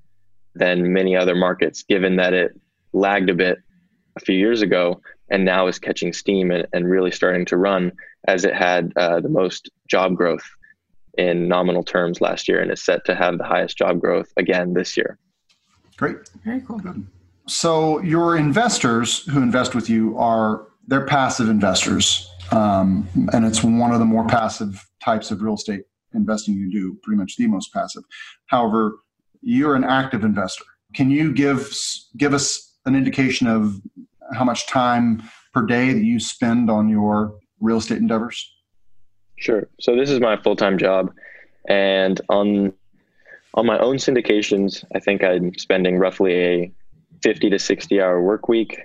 than 0.55 0.93
many 0.93 1.17
other 1.17 1.35
markets, 1.35 1.83
given 1.83 2.17
that 2.17 2.33
it 2.33 2.59
lagged 2.93 3.31
a 3.31 3.35
bit 3.35 3.59
a 4.17 4.21
few 4.21 4.37
years 4.37 4.63
ago 4.63 5.01
and 5.31 5.45
now 5.45 5.67
is 5.67 5.79
catching 5.79 6.13
steam 6.13 6.51
and, 6.51 6.67
and 6.73 6.91
really 6.91 7.11
starting 7.11 7.45
to 7.47 7.57
run 7.57 7.93
as 8.29 8.45
it 8.45 8.55
had 8.55 8.93
uh, 8.97 9.21
the 9.21 9.29
most 9.29 9.71
job 9.89 10.15
growth 10.15 10.45
in 11.19 11.49
nominal 11.49 11.83
terms 11.83 12.21
last 12.21 12.49
year 12.49 12.61
and 12.61 12.71
is 12.71 12.85
set 12.85 13.05
to 13.05 13.15
have 13.15 13.39
the 13.39 13.45
highest 13.45 13.77
job 13.77 14.01
growth 14.01 14.31
again 14.37 14.75
this 14.75 14.97
year. 14.97 15.19
Great. 15.97 16.17
Very 16.45 16.61
cool. 16.63 16.81
So 17.47 18.01
your 18.01 18.37
investors 18.37 19.27
who 19.31 19.43
invest 19.43 19.75
with 19.75 19.89
you 19.91 20.17
are 20.19 20.67
they're 20.93 21.07
passive 21.07 21.49
investors, 21.49 22.31
um, 22.51 23.09
and 23.33 23.47
it's 23.47 23.65
one 23.65 23.93
of 23.93 23.99
the 23.99 24.05
more 24.05 24.27
passive 24.27 24.87
types 25.03 25.31
of 25.31 25.41
real 25.41 25.55
estate 25.55 25.85
investing 26.13 26.53
you 26.53 26.71
do, 26.71 26.99
pretty 27.03 27.19
much 27.19 27.39
the 27.39 27.47
most 27.47 27.73
passive. 27.73 28.03
However, 28.49 28.99
you're 29.41 29.75
an 29.75 29.85
active 29.85 30.23
investor. 30.23 30.67
Can 30.93 31.11
you 31.11 31.33
give 31.33 31.75
give 32.19 32.35
us 32.35 32.77
an 32.85 32.95
indication 32.95 33.47
of 33.47 33.81
how 34.35 34.45
much 34.45 34.67
time 34.67 35.23
per 35.55 35.65
day 35.65 35.95
that 35.95 36.05
you 36.05 36.21
spend 36.21 36.69
on 36.69 36.91
your 36.91 37.39
real 37.61 37.79
estate 37.79 37.97
endeavors? 37.97 38.55
Sure. 39.39 39.71
So 39.81 39.97
this 39.97 40.11
is 40.11 40.21
my 40.21 40.37
full 40.37 40.57
time 40.57 40.77
job, 40.77 41.11
and 41.71 42.21
on 42.29 42.75
on 43.55 43.65
my 43.65 43.79
own 43.79 43.97
syndications, 43.97 44.85
I 44.95 45.01
think 45.01 45.25
I'm 45.25 45.55
spending 45.55 45.97
roughly 45.97 46.35
a 46.35 46.73
50 47.23 47.49
to 47.49 47.59
60 47.59 47.99
hour 47.99 48.21
work 48.21 48.47
week. 48.47 48.79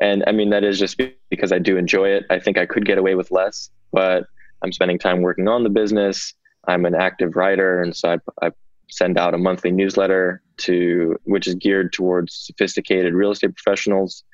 And 0.00 0.22
I 0.26 0.32
mean, 0.32 0.50
that 0.50 0.64
is 0.64 0.78
just 0.78 1.00
because 1.30 1.52
I 1.52 1.58
do 1.58 1.76
enjoy 1.76 2.10
it. 2.10 2.24
I 2.30 2.38
think 2.38 2.56
I 2.56 2.66
could 2.66 2.86
get 2.86 2.98
away 2.98 3.14
with 3.14 3.30
less, 3.30 3.70
but 3.92 4.24
I'm 4.62 4.72
spending 4.72 4.98
time 4.98 5.22
working 5.22 5.48
on 5.48 5.64
the 5.64 5.70
business. 5.70 6.34
I'm 6.66 6.84
an 6.84 6.94
active 6.94 7.36
writer, 7.36 7.82
and 7.82 7.96
so 7.96 8.18
I, 8.42 8.46
I 8.46 8.50
send 8.90 9.18
out 9.18 9.34
a 9.34 9.38
monthly 9.38 9.70
newsletter 9.70 10.42
to 10.58 11.16
which 11.24 11.46
is 11.46 11.54
geared 11.54 11.92
towards 11.92 12.34
sophisticated 12.34 13.14
real 13.14 13.30
estate 13.30 13.54
professionals. 13.54 14.24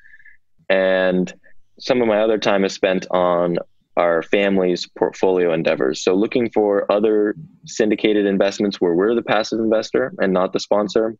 And 0.69 1.33
some 1.79 2.01
of 2.01 2.09
my 2.09 2.21
other 2.21 2.39
time 2.39 2.65
is 2.65 2.73
spent 2.73 3.07
on 3.11 3.59
our 3.97 4.23
family's 4.23 4.87
portfolio 4.87 5.53
endeavors. 5.53 6.03
So 6.03 6.15
looking 6.15 6.51
for 6.51 6.91
other 6.91 7.37
syndicated 7.67 8.27
investments 8.27 8.81
where 8.81 8.95
we're 8.95 9.15
the 9.15 9.23
passive 9.23 9.61
investor 9.61 10.13
and 10.19 10.33
not 10.33 10.53
the 10.53 10.61
sponsor, 10.61 11.17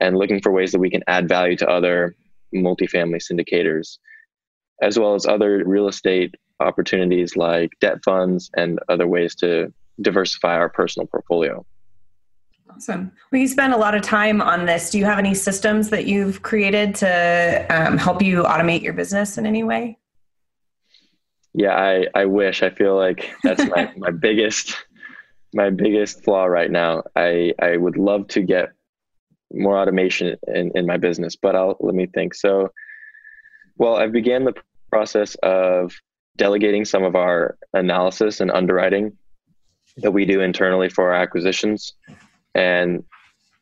and 0.00 0.16
looking 0.16 0.40
for 0.40 0.52
ways 0.52 0.72
that 0.72 0.78
we 0.78 0.90
can 0.90 1.04
add 1.06 1.28
value 1.28 1.56
to 1.56 1.68
other 1.68 2.14
multifamily 2.54 3.20
syndicators, 3.20 3.98
as 4.82 4.98
well 4.98 5.14
as 5.14 5.26
other 5.26 5.62
real 5.64 5.88
estate 5.88 6.34
opportunities 6.60 7.36
like 7.36 7.70
debt 7.80 7.98
funds 8.04 8.50
and 8.56 8.78
other 8.88 9.06
ways 9.06 9.34
to 9.36 9.72
diversify 10.00 10.54
our 10.54 10.68
personal 10.68 11.06
portfolio. 11.06 11.64
Awesome. 12.70 13.12
Well, 13.30 13.40
you 13.40 13.48
spend 13.48 13.72
a 13.72 13.76
lot 13.76 13.94
of 13.94 14.02
time 14.02 14.40
on 14.40 14.66
this. 14.66 14.90
Do 14.90 14.98
you 14.98 15.04
have 15.04 15.18
any 15.18 15.34
systems 15.34 15.90
that 15.90 16.06
you've 16.06 16.42
created 16.42 16.94
to 16.96 17.66
um, 17.70 17.98
help 17.98 18.20
you 18.20 18.42
automate 18.42 18.82
your 18.82 18.94
business 18.94 19.38
in 19.38 19.46
any 19.46 19.62
way? 19.62 19.98
Yeah, 21.52 21.76
I, 21.76 22.06
I 22.16 22.24
wish. 22.24 22.64
I 22.64 22.70
feel 22.70 22.96
like 22.96 23.32
that's 23.44 23.64
my, 23.66 23.92
my 23.96 24.10
biggest 24.10 24.76
my 25.54 25.70
biggest 25.70 26.24
flaw 26.24 26.46
right 26.46 26.70
now. 26.70 27.04
I, 27.14 27.52
I 27.62 27.76
would 27.76 27.96
love 27.96 28.26
to 28.28 28.42
get 28.42 28.72
more 29.54 29.78
automation 29.78 30.36
in, 30.48 30.72
in 30.74 30.86
my 30.86 30.96
business, 30.96 31.36
but 31.36 31.54
I'll 31.54 31.76
let 31.80 31.94
me 31.94 32.06
think. 32.06 32.34
So, 32.34 32.70
well, 33.76 33.96
I 33.96 34.06
began 34.06 34.44
the 34.44 34.54
process 34.90 35.34
of 35.42 35.94
delegating 36.36 36.84
some 36.84 37.04
of 37.04 37.14
our 37.14 37.56
analysis 37.72 38.40
and 38.40 38.50
underwriting 38.50 39.16
that 39.98 40.10
we 40.10 40.24
do 40.24 40.40
internally 40.40 40.88
for 40.88 41.12
our 41.12 41.14
acquisitions. 41.14 41.94
And 42.54 43.04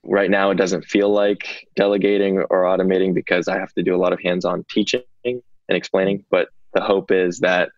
right 0.03 0.31
now, 0.31 0.51
it 0.51 0.57
doesn't 0.57 0.85
feel 0.85 1.11
like 1.11 1.67
delegating 1.77 2.39
or 2.39 2.63
automating 2.65 3.15
because 3.15 3.49
I 3.49 3.59
have 3.59 3.73
to 3.75 3.83
do 3.83 3.95
a 3.95 3.99
lot 3.99 4.13
of 4.13 4.21
hands 4.21 4.45
on 4.45 4.65
teaching 4.71 5.03
and 5.25 5.43
explaining. 5.69 6.25
But 6.31 6.49
the 6.73 6.81
hope 6.81 7.11
is 7.11 7.41
that 7.41 7.71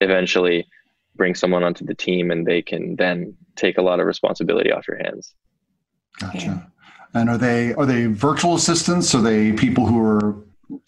eventually 0.00 0.66
bring 1.16 1.34
someone 1.34 1.64
onto 1.64 1.84
the 1.84 1.94
team 1.94 2.30
and 2.30 2.46
they 2.46 2.62
can 2.62 2.96
then 2.96 3.36
take 3.56 3.78
a 3.78 3.82
lot 3.82 4.00
of 4.00 4.06
responsibility 4.06 4.72
off 4.72 4.86
your 4.88 4.98
hands. 4.98 5.34
Gotcha. 6.18 6.70
And 7.14 7.28
are 7.28 7.38
they 7.38 7.74
are 7.74 7.86
they 7.86 8.06
virtual 8.06 8.54
assistants? 8.54 9.14
Are 9.14 9.22
they 9.22 9.52
people 9.52 9.86
who 9.86 10.00
are 10.00 10.36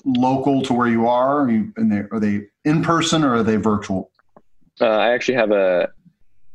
local 0.05 0.63
to 0.63 0.73
where 0.73 0.89
you 0.89 1.09
are? 1.09 1.43
Are, 1.43 1.51
you, 1.51 1.73
and 1.77 1.91
they, 1.91 2.05
are 2.13 2.21
they 2.21 2.47
in 2.65 2.83
person 2.83 3.25
or 3.25 3.35
are 3.35 3.43
they 3.43 3.57
virtual? 3.57 4.11
Uh, 4.81 4.87
I 4.87 5.13
actually 5.13 5.35
have 5.35 5.51
a 5.51 5.89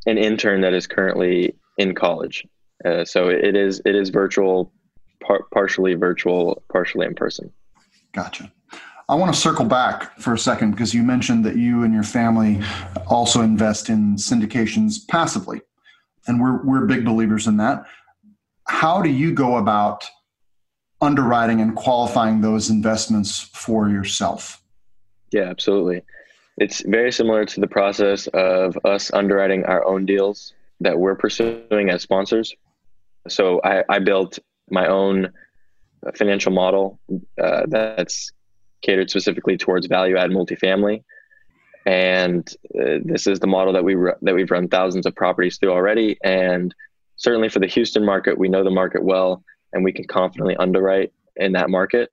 an 0.05 0.17
intern 0.17 0.61
that 0.61 0.73
is 0.73 0.87
currently 0.87 1.55
in 1.77 1.93
college, 1.93 2.47
uh, 2.85 3.03
so 3.03 3.27
it 3.27 3.55
is 3.55 3.81
it 3.85 3.95
is 3.95 4.09
virtual, 4.09 4.71
par- 5.21 5.45
partially 5.53 5.95
virtual, 5.95 6.63
partially 6.71 7.05
in 7.05 7.13
person. 7.13 7.51
Gotcha. 8.13 8.51
I 9.09 9.15
want 9.15 9.33
to 9.33 9.39
circle 9.39 9.65
back 9.65 10.17
for 10.19 10.33
a 10.33 10.39
second 10.39 10.71
because 10.71 10.93
you 10.93 11.01
mentioned 11.03 11.45
that 11.45 11.55
you 11.55 11.83
and 11.83 11.93
your 11.93 12.03
family 12.03 12.61
also 13.07 13.41
invest 13.41 13.89
in 13.89 14.15
syndications 14.15 15.07
passively, 15.07 15.61
and 16.25 16.41
we're 16.41 16.63
we're 16.63 16.85
big 16.85 17.03
believers 17.03 17.47
in 17.47 17.57
that 17.57 17.85
how 18.67 19.01
do 19.01 19.09
you 19.09 19.33
go 19.33 19.57
about 19.57 20.05
underwriting 21.01 21.61
and 21.61 21.75
qualifying 21.75 22.41
those 22.41 22.69
investments 22.69 23.39
for 23.53 23.89
yourself? 23.89 24.61
Yeah, 25.31 25.43
absolutely. 25.43 26.01
It's 26.57 26.81
very 26.81 27.11
similar 27.11 27.45
to 27.45 27.59
the 27.59 27.67
process 27.67 28.27
of 28.27 28.77
us 28.83 29.11
underwriting 29.13 29.65
our 29.65 29.85
own 29.85 30.05
deals 30.05 30.53
that 30.79 30.97
we're 30.97 31.15
pursuing 31.15 31.89
as 31.89 32.01
sponsors. 32.01 32.55
So 33.27 33.61
I, 33.63 33.83
I 33.89 33.99
built 33.99 34.39
my 34.69 34.87
own 34.87 35.31
financial 36.15 36.51
model 36.51 36.99
uh, 37.41 37.63
that's 37.67 38.31
catered 38.81 39.09
specifically 39.09 39.57
towards 39.57 39.87
value 39.87 40.17
add 40.17 40.31
multifamily. 40.31 41.03
And 41.85 42.47
uh, 42.79 42.99
this 43.03 43.27
is 43.27 43.39
the 43.39 43.47
model 43.47 43.73
that 43.73 43.83
we 43.83 43.95
that 44.21 44.35
we've 44.35 44.51
run 44.51 44.67
thousands 44.67 45.05
of 45.05 45.15
properties 45.15 45.57
through 45.57 45.71
already. 45.71 46.17
And 46.23 46.75
certainly 47.17 47.49
for 47.49 47.59
the 47.59 47.67
Houston 47.67 48.05
market, 48.05 48.37
we 48.37 48.47
know 48.47 48.63
the 48.63 48.71
market 48.71 49.03
well 49.03 49.43
and 49.73 49.83
we 49.83 49.91
can 49.91 50.05
confidently 50.05 50.55
underwrite 50.57 51.11
in 51.35 51.51
that 51.53 51.69
market 51.69 52.09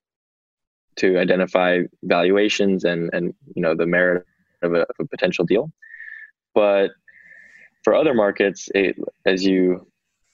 to 0.97 1.17
identify 1.17 1.79
valuations 2.03 2.83
and, 2.83 3.09
and 3.13 3.33
you 3.55 3.61
know 3.61 3.75
the 3.75 3.85
merit 3.85 4.25
of 4.61 4.73
a, 4.73 4.81
of 4.81 4.95
a 4.99 5.05
potential 5.05 5.45
deal. 5.45 5.71
But 6.53 6.91
for 7.83 7.93
other 7.93 8.13
markets, 8.13 8.69
it, 8.73 8.95
as 9.25 9.45
you 9.45 9.87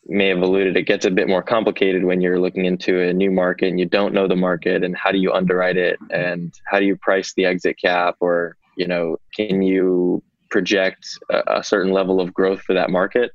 may 0.05 0.27
have 0.27 0.39
alluded, 0.39 0.77
it 0.77 0.83
gets 0.83 1.05
a 1.05 1.11
bit 1.11 1.27
more 1.27 1.43
complicated 1.43 2.03
when 2.03 2.21
you're 2.21 2.39
looking 2.39 2.65
into 2.65 3.01
a 3.01 3.13
new 3.13 3.31
market 3.31 3.67
and 3.67 3.79
you 3.79 3.85
don't 3.85 4.13
know 4.13 4.27
the 4.27 4.35
market 4.35 4.83
and 4.83 4.95
how 4.95 5.11
do 5.11 5.17
you 5.17 5.31
underwrite 5.31 5.77
it 5.77 5.97
and 6.11 6.53
how 6.65 6.79
do 6.79 6.85
you 6.85 6.95
price 6.95 7.33
the 7.35 7.45
exit 7.45 7.77
cap 7.79 8.15
or 8.19 8.55
you 8.77 8.87
know 8.87 9.17
can 9.35 9.61
you 9.61 10.23
project 10.49 11.07
a, 11.29 11.59
a 11.59 11.63
certain 11.63 11.91
level 11.91 12.19
of 12.19 12.33
growth 12.33 12.61
for 12.61 12.73
that 12.73 12.89
market 12.89 13.31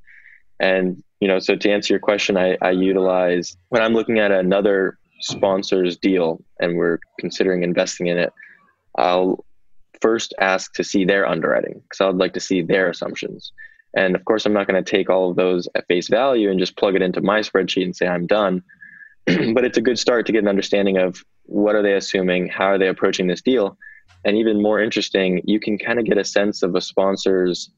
and 0.58 1.02
you 1.20 1.28
know, 1.28 1.38
so 1.38 1.56
to 1.56 1.70
answer 1.70 1.92
your 1.92 2.00
question, 2.00 2.36
I, 2.36 2.56
I 2.60 2.70
utilize 2.70 3.56
when 3.70 3.82
I'm 3.82 3.94
looking 3.94 4.18
at 4.18 4.30
another 4.30 4.98
sponsor's 5.20 5.96
deal 5.96 6.42
and 6.60 6.76
we're 6.76 6.98
considering 7.18 7.62
investing 7.62 8.08
in 8.08 8.18
it, 8.18 8.32
I'll 8.98 9.44
first 10.00 10.34
ask 10.40 10.74
to 10.74 10.84
see 10.84 11.04
their 11.04 11.26
underwriting 11.26 11.80
because 11.82 12.00
I'd 12.00 12.16
like 12.16 12.34
to 12.34 12.40
see 12.40 12.62
their 12.62 12.90
assumptions. 12.90 13.52
And 13.96 14.14
of 14.14 14.24
course, 14.26 14.44
I'm 14.44 14.52
not 14.52 14.66
going 14.66 14.82
to 14.82 14.90
take 14.90 15.08
all 15.08 15.30
of 15.30 15.36
those 15.36 15.68
at 15.74 15.86
face 15.86 16.08
value 16.08 16.50
and 16.50 16.60
just 16.60 16.76
plug 16.76 16.94
it 16.94 17.02
into 17.02 17.22
my 17.22 17.40
spreadsheet 17.40 17.84
and 17.84 17.96
say 17.96 18.06
I'm 18.06 18.26
done. 18.26 18.62
but 19.26 19.64
it's 19.64 19.78
a 19.78 19.82
good 19.82 19.98
start 19.98 20.26
to 20.26 20.32
get 20.32 20.42
an 20.42 20.48
understanding 20.48 20.98
of 20.98 21.24
what 21.44 21.74
are 21.74 21.82
they 21.82 21.94
assuming, 21.94 22.48
how 22.48 22.66
are 22.66 22.78
they 22.78 22.88
approaching 22.88 23.26
this 23.26 23.42
deal, 23.42 23.78
and 24.24 24.36
even 24.36 24.62
more 24.62 24.80
interesting, 24.80 25.40
you 25.44 25.60
can 25.60 25.78
kind 25.78 25.98
of 25.98 26.04
get 26.04 26.18
a 26.18 26.24
sense 26.24 26.62
of 26.62 26.74
a 26.74 26.80
sponsor's 26.80 27.70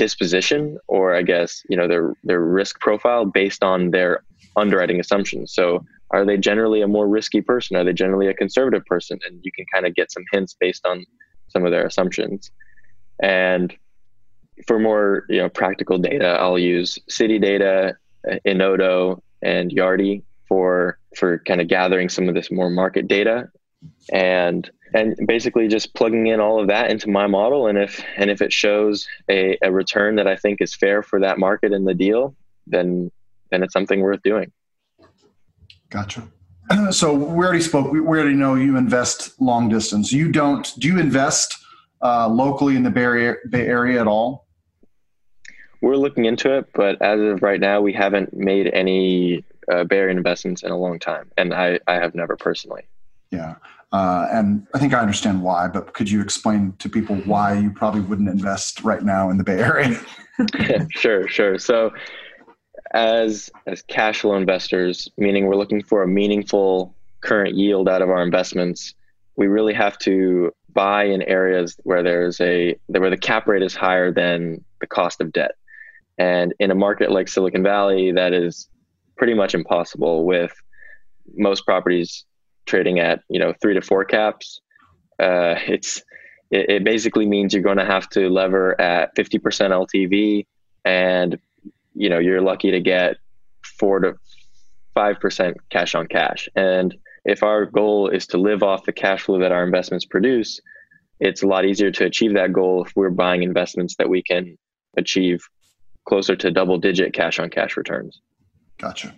disposition 0.00 0.78
or 0.88 1.14
I 1.14 1.22
guess, 1.22 1.62
you 1.68 1.76
know, 1.76 1.86
their 1.86 2.14
their 2.24 2.40
risk 2.40 2.80
profile 2.80 3.26
based 3.26 3.62
on 3.62 3.90
their 3.90 4.22
underwriting 4.56 4.98
assumptions. 4.98 5.52
So 5.52 5.84
are 6.10 6.24
they 6.24 6.38
generally 6.38 6.80
a 6.80 6.88
more 6.88 7.06
risky 7.06 7.42
person? 7.42 7.76
Are 7.76 7.84
they 7.84 7.92
generally 7.92 8.28
a 8.28 8.34
conservative 8.42 8.84
person? 8.86 9.18
And 9.26 9.40
you 9.42 9.52
can 9.52 9.66
kind 9.72 9.86
of 9.86 9.94
get 9.94 10.10
some 10.10 10.24
hints 10.32 10.56
based 10.58 10.86
on 10.86 11.04
some 11.48 11.66
of 11.66 11.70
their 11.70 11.86
assumptions. 11.86 12.50
And 13.22 13.76
for 14.66 14.78
more, 14.78 15.26
you 15.28 15.40
know, 15.42 15.50
practical 15.50 15.98
data, 15.98 16.30
I'll 16.40 16.58
use 16.58 16.98
City 17.10 17.38
Data, 17.38 17.94
uh, 18.30 18.36
Enodo, 18.46 19.20
and 19.42 19.70
Yardi 19.70 20.22
for 20.48 20.98
for 21.14 21.40
kind 21.40 21.60
of 21.60 21.68
gathering 21.68 22.08
some 22.08 22.26
of 22.26 22.34
this 22.34 22.50
more 22.50 22.70
market 22.70 23.06
data 23.06 23.50
and 24.12 24.70
and 24.92 25.16
basically 25.26 25.68
just 25.68 25.94
plugging 25.94 26.26
in 26.26 26.40
all 26.40 26.60
of 26.60 26.66
that 26.68 26.90
into 26.90 27.08
my 27.08 27.26
model. 27.26 27.66
And 27.66 27.78
if 27.78 28.04
and 28.16 28.30
if 28.30 28.42
it 28.42 28.52
shows 28.52 29.06
a, 29.28 29.56
a 29.62 29.70
return 29.70 30.16
that 30.16 30.26
i 30.26 30.36
think 30.36 30.60
is 30.60 30.74
fair 30.74 31.02
for 31.02 31.20
that 31.20 31.38
market 31.38 31.72
and 31.72 31.86
the 31.86 31.94
deal 31.94 32.34
then 32.66 33.10
then 33.50 33.62
it's 33.62 33.72
something 33.72 34.00
worth 34.00 34.22
doing. 34.22 34.52
Gotcha. 35.90 36.28
So 36.92 37.12
we 37.12 37.44
already 37.44 37.62
spoke 37.62 37.90
we 37.90 37.98
already 37.98 38.34
know 38.34 38.54
you 38.54 38.76
invest 38.76 39.40
long 39.40 39.68
distance. 39.68 40.12
You 40.12 40.30
don't 40.30 40.72
do 40.78 40.86
you 40.86 41.00
invest 41.00 41.56
uh, 42.00 42.28
locally 42.28 42.76
in 42.76 42.84
the 42.84 42.90
bay 42.90 43.02
area, 43.02 43.34
bay 43.48 43.66
area 43.66 44.00
at 44.00 44.06
all? 44.06 44.46
We're 45.82 45.96
looking 45.96 46.26
into 46.26 46.56
it 46.58 46.68
but 46.74 47.02
as 47.02 47.20
of 47.20 47.42
right 47.42 47.58
now 47.58 47.80
we 47.80 47.92
haven't 47.92 48.32
made 48.32 48.68
any 48.72 49.44
uh, 49.72 49.82
bay 49.82 49.98
area 49.98 50.16
investments 50.16 50.62
in 50.62 50.70
a 50.70 50.76
long 50.76 51.00
time 51.00 51.30
and 51.36 51.52
i 51.52 51.78
i 51.88 51.94
have 51.94 52.14
never 52.14 52.36
personally 52.36 52.82
yeah. 53.30 53.56
Uh, 53.92 54.28
and 54.30 54.66
I 54.72 54.78
think 54.78 54.94
I 54.94 55.00
understand 55.00 55.42
why, 55.42 55.66
but 55.66 55.94
could 55.94 56.10
you 56.10 56.20
explain 56.20 56.74
to 56.78 56.88
people 56.88 57.16
why 57.16 57.58
you 57.58 57.70
probably 57.70 58.02
wouldn't 58.02 58.28
invest 58.28 58.82
right 58.84 59.02
now 59.02 59.30
in 59.30 59.36
the 59.36 59.44
Bay 59.44 59.58
Area? 59.58 60.00
sure, 60.90 61.26
sure. 61.28 61.58
So, 61.58 61.92
as 62.92 63.50
as 63.66 63.82
cash 63.82 64.20
flow 64.20 64.36
investors, 64.36 65.08
meaning 65.18 65.46
we're 65.46 65.56
looking 65.56 65.82
for 65.82 66.02
a 66.02 66.08
meaningful 66.08 66.94
current 67.20 67.54
yield 67.54 67.88
out 67.88 68.00
of 68.00 68.10
our 68.10 68.22
investments, 68.22 68.94
we 69.36 69.48
really 69.48 69.74
have 69.74 69.98
to 69.98 70.52
buy 70.72 71.04
in 71.04 71.22
areas 71.22 71.76
where 71.82 72.02
there's 72.02 72.40
a 72.40 72.76
where 72.86 73.10
the 73.10 73.16
cap 73.16 73.46
rate 73.46 73.62
is 73.62 73.74
higher 73.74 74.12
than 74.12 74.64
the 74.80 74.86
cost 74.86 75.20
of 75.20 75.32
debt. 75.32 75.52
And 76.16 76.54
in 76.58 76.70
a 76.70 76.74
market 76.74 77.10
like 77.10 77.28
Silicon 77.28 77.62
Valley, 77.62 78.12
that 78.12 78.32
is 78.32 78.68
pretty 79.16 79.34
much 79.34 79.54
impossible 79.54 80.24
with 80.24 80.52
most 81.36 81.66
properties 81.66 82.24
trading 82.70 83.00
at 83.00 83.22
you 83.28 83.40
know 83.40 83.52
three 83.60 83.74
to 83.74 83.82
four 83.82 84.04
caps, 84.04 84.60
uh, 85.18 85.56
it's 85.66 86.02
it, 86.50 86.70
it, 86.70 86.84
basically 86.84 87.26
means 87.26 87.52
you're 87.52 87.62
going 87.62 87.76
to 87.76 87.84
have 87.84 88.08
to 88.10 88.28
lever 88.28 88.80
at 88.80 89.14
50% 89.14 89.38
LTV, 89.40 90.46
and 90.84 91.38
you 91.94 92.08
know 92.08 92.18
you're 92.18 92.40
lucky 92.40 92.70
to 92.70 92.80
get 92.80 93.16
four 93.78 94.00
to 94.00 94.14
five 94.94 95.20
percent 95.20 95.56
cash 95.68 95.94
on 95.94 96.06
cash. 96.06 96.48
And 96.54 96.96
if 97.24 97.42
our 97.42 97.66
goal 97.66 98.08
is 98.08 98.26
to 98.28 98.38
live 98.38 98.62
off 98.62 98.84
the 98.84 98.92
cash 98.92 99.22
flow 99.22 99.40
that 99.40 99.52
our 99.52 99.64
investments 99.64 100.06
produce, 100.06 100.60
it's 101.18 101.42
a 101.42 101.46
lot 101.46 101.66
easier 101.66 101.90
to 101.90 102.04
achieve 102.04 102.34
that 102.34 102.52
goal 102.52 102.84
if 102.84 102.92
we're 102.96 103.10
buying 103.10 103.42
investments 103.42 103.96
that 103.96 104.08
we 104.08 104.22
can 104.22 104.56
achieve 104.96 105.40
closer 106.08 106.34
to 106.34 106.50
double 106.50 106.78
digit 106.78 107.12
cash 107.12 107.38
on 107.38 107.50
cash 107.50 107.76
returns. 107.76 108.20
Gotcha. 108.78 109.14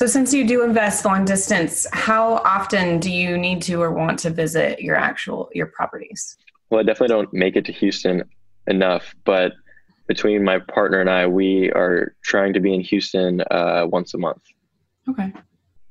So, 0.00 0.06
since 0.06 0.32
you 0.32 0.46
do 0.46 0.64
invest 0.64 1.04
long 1.04 1.26
distance, 1.26 1.86
how 1.92 2.36
often 2.36 3.00
do 3.00 3.12
you 3.12 3.36
need 3.36 3.60
to 3.64 3.82
or 3.82 3.92
want 3.92 4.18
to 4.20 4.30
visit 4.30 4.80
your 4.80 4.96
actual 4.96 5.50
your 5.52 5.66
properties? 5.66 6.38
Well, 6.70 6.80
I 6.80 6.84
definitely 6.84 7.14
don't 7.14 7.34
make 7.34 7.54
it 7.54 7.66
to 7.66 7.72
Houston 7.72 8.24
enough, 8.66 9.14
but 9.26 9.52
between 10.06 10.42
my 10.42 10.58
partner 10.58 11.02
and 11.02 11.10
I, 11.10 11.26
we 11.26 11.70
are 11.72 12.16
trying 12.22 12.54
to 12.54 12.60
be 12.60 12.72
in 12.72 12.80
Houston 12.80 13.42
uh, 13.50 13.88
once 13.90 14.14
a 14.14 14.16
month. 14.16 14.42
Okay. 15.06 15.34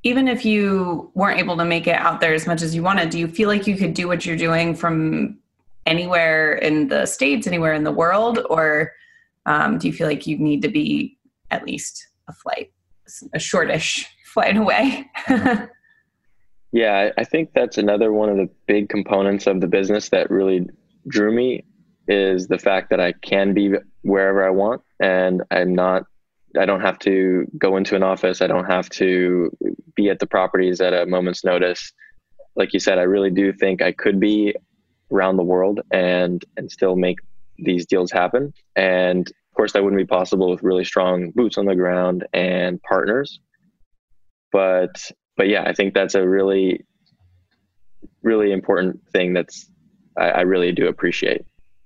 Even 0.02 0.28
if 0.28 0.44
you 0.44 1.12
weren't 1.14 1.40
able 1.40 1.58
to 1.58 1.66
make 1.66 1.86
it 1.86 1.96
out 1.96 2.20
there 2.20 2.34
as 2.34 2.48
much 2.48 2.64
as 2.64 2.74
you 2.74 2.82
wanted, 2.82 3.12
do 3.12 3.20
you 3.20 3.28
feel 3.28 3.48
like 3.48 3.68
you 3.68 3.76
could 3.76 3.94
do 3.94 4.08
what 4.08 4.26
you're 4.26 4.36
doing 4.36 4.74
from 4.74 5.38
anywhere 5.86 6.56
in 6.56 6.88
the 6.88 7.06
states, 7.06 7.46
anywhere 7.46 7.74
in 7.74 7.84
the 7.84 7.92
world, 7.92 8.40
or 8.50 8.92
um, 9.46 9.78
do 9.78 9.86
you 9.86 9.94
feel 9.94 10.08
like 10.08 10.26
you 10.26 10.36
need 10.40 10.64
to 10.64 10.68
be 10.68 11.16
at 11.52 11.64
least 11.64 12.08
a 12.28 12.34
flight? 12.34 12.72
A 13.34 13.40
shortish 13.40 14.08
flight 14.34 14.58
away. 14.58 15.10
yeah, 16.72 17.10
I 17.18 17.24
think 17.24 17.52
that's 17.54 17.78
another 17.78 18.12
one 18.12 18.30
of 18.30 18.38
the 18.38 18.50
big 18.68 18.90
components 18.90 19.48
of 19.48 19.62
the 19.62 19.68
business 19.68 20.10
that 20.10 20.30
really 20.30 20.68
drew 21.08 21.34
me 21.34 21.64
is 22.08 22.48
the 22.48 22.58
fact 22.58 22.90
that 22.90 23.00
I 23.00 23.14
can 23.14 23.54
be 23.54 23.74
wherever 24.02 24.46
I 24.46 24.50
want 24.50 24.82
and 25.00 25.44
I'm 25.52 25.76
not 25.76 26.04
I 26.60 26.66
don't 26.66 26.82
have 26.82 26.98
to 27.00 27.46
go 27.60 27.78
into 27.78 27.96
an 27.96 28.02
office. 28.02 28.42
I 28.42 28.48
don't 28.48 28.66
have 28.66 28.90
to 28.90 29.56
be 29.96 30.10
at 30.10 30.18
the 30.18 30.26
properties 30.26 30.82
at 30.82 30.94
a 30.94 31.06
moment's 31.06 31.44
notice. 31.44 31.94
Like 32.56 32.74
you 32.74 32.80
said, 32.80 32.98
I 32.98 33.04
really 33.04 33.30
do 33.30 33.54
think 33.54 33.84
I 33.84 33.92
could 33.92 34.20
be 34.20 34.56
around 35.12 35.38
the 35.38 35.44
world 35.44 35.82
and 35.92 36.44
and 36.58 36.72
still 36.72 36.96
make 36.96 37.20
these 37.58 37.86
deals 37.86 38.12
happen. 38.12 38.54
And 38.76 39.32
course, 39.60 39.74
that 39.74 39.84
wouldn't 39.84 40.00
be 40.00 40.06
possible 40.06 40.50
with 40.50 40.64
really 40.64 40.86
strong 40.86 41.32
boots 41.32 41.58
on 41.58 41.66
the 41.66 41.76
ground 41.76 42.26
and 42.34 42.82
partners. 42.84 43.42
But 44.54 45.12
but 45.36 45.50
yeah, 45.50 45.64
I 45.64 45.74
think 45.74 45.94
that's 45.94 46.16
a 46.16 46.26
really 46.26 46.86
really 48.24 48.54
important 48.54 49.02
thing 49.12 49.34
that's 49.34 49.70
I, 50.18 50.30
I 50.30 50.42
really 50.42 50.72
do 50.72 50.88
appreciate. 50.88 51.42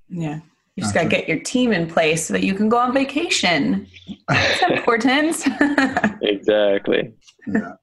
Yeah. 0.07 0.39
You 0.75 0.83
just 0.83 0.93
got 0.93 1.03
to 1.03 1.09
get 1.09 1.27
your 1.27 1.39
team 1.39 1.71
in 1.71 1.87
place 1.87 2.27
so 2.27 2.33
that 2.33 2.43
you 2.43 2.53
can 2.53 2.69
go 2.69 2.77
on 2.77 2.93
vacation. 2.93 3.87
That's 4.27 4.61
important. 4.71 5.43
exactly. 6.21 7.13
Yeah. 7.47 7.73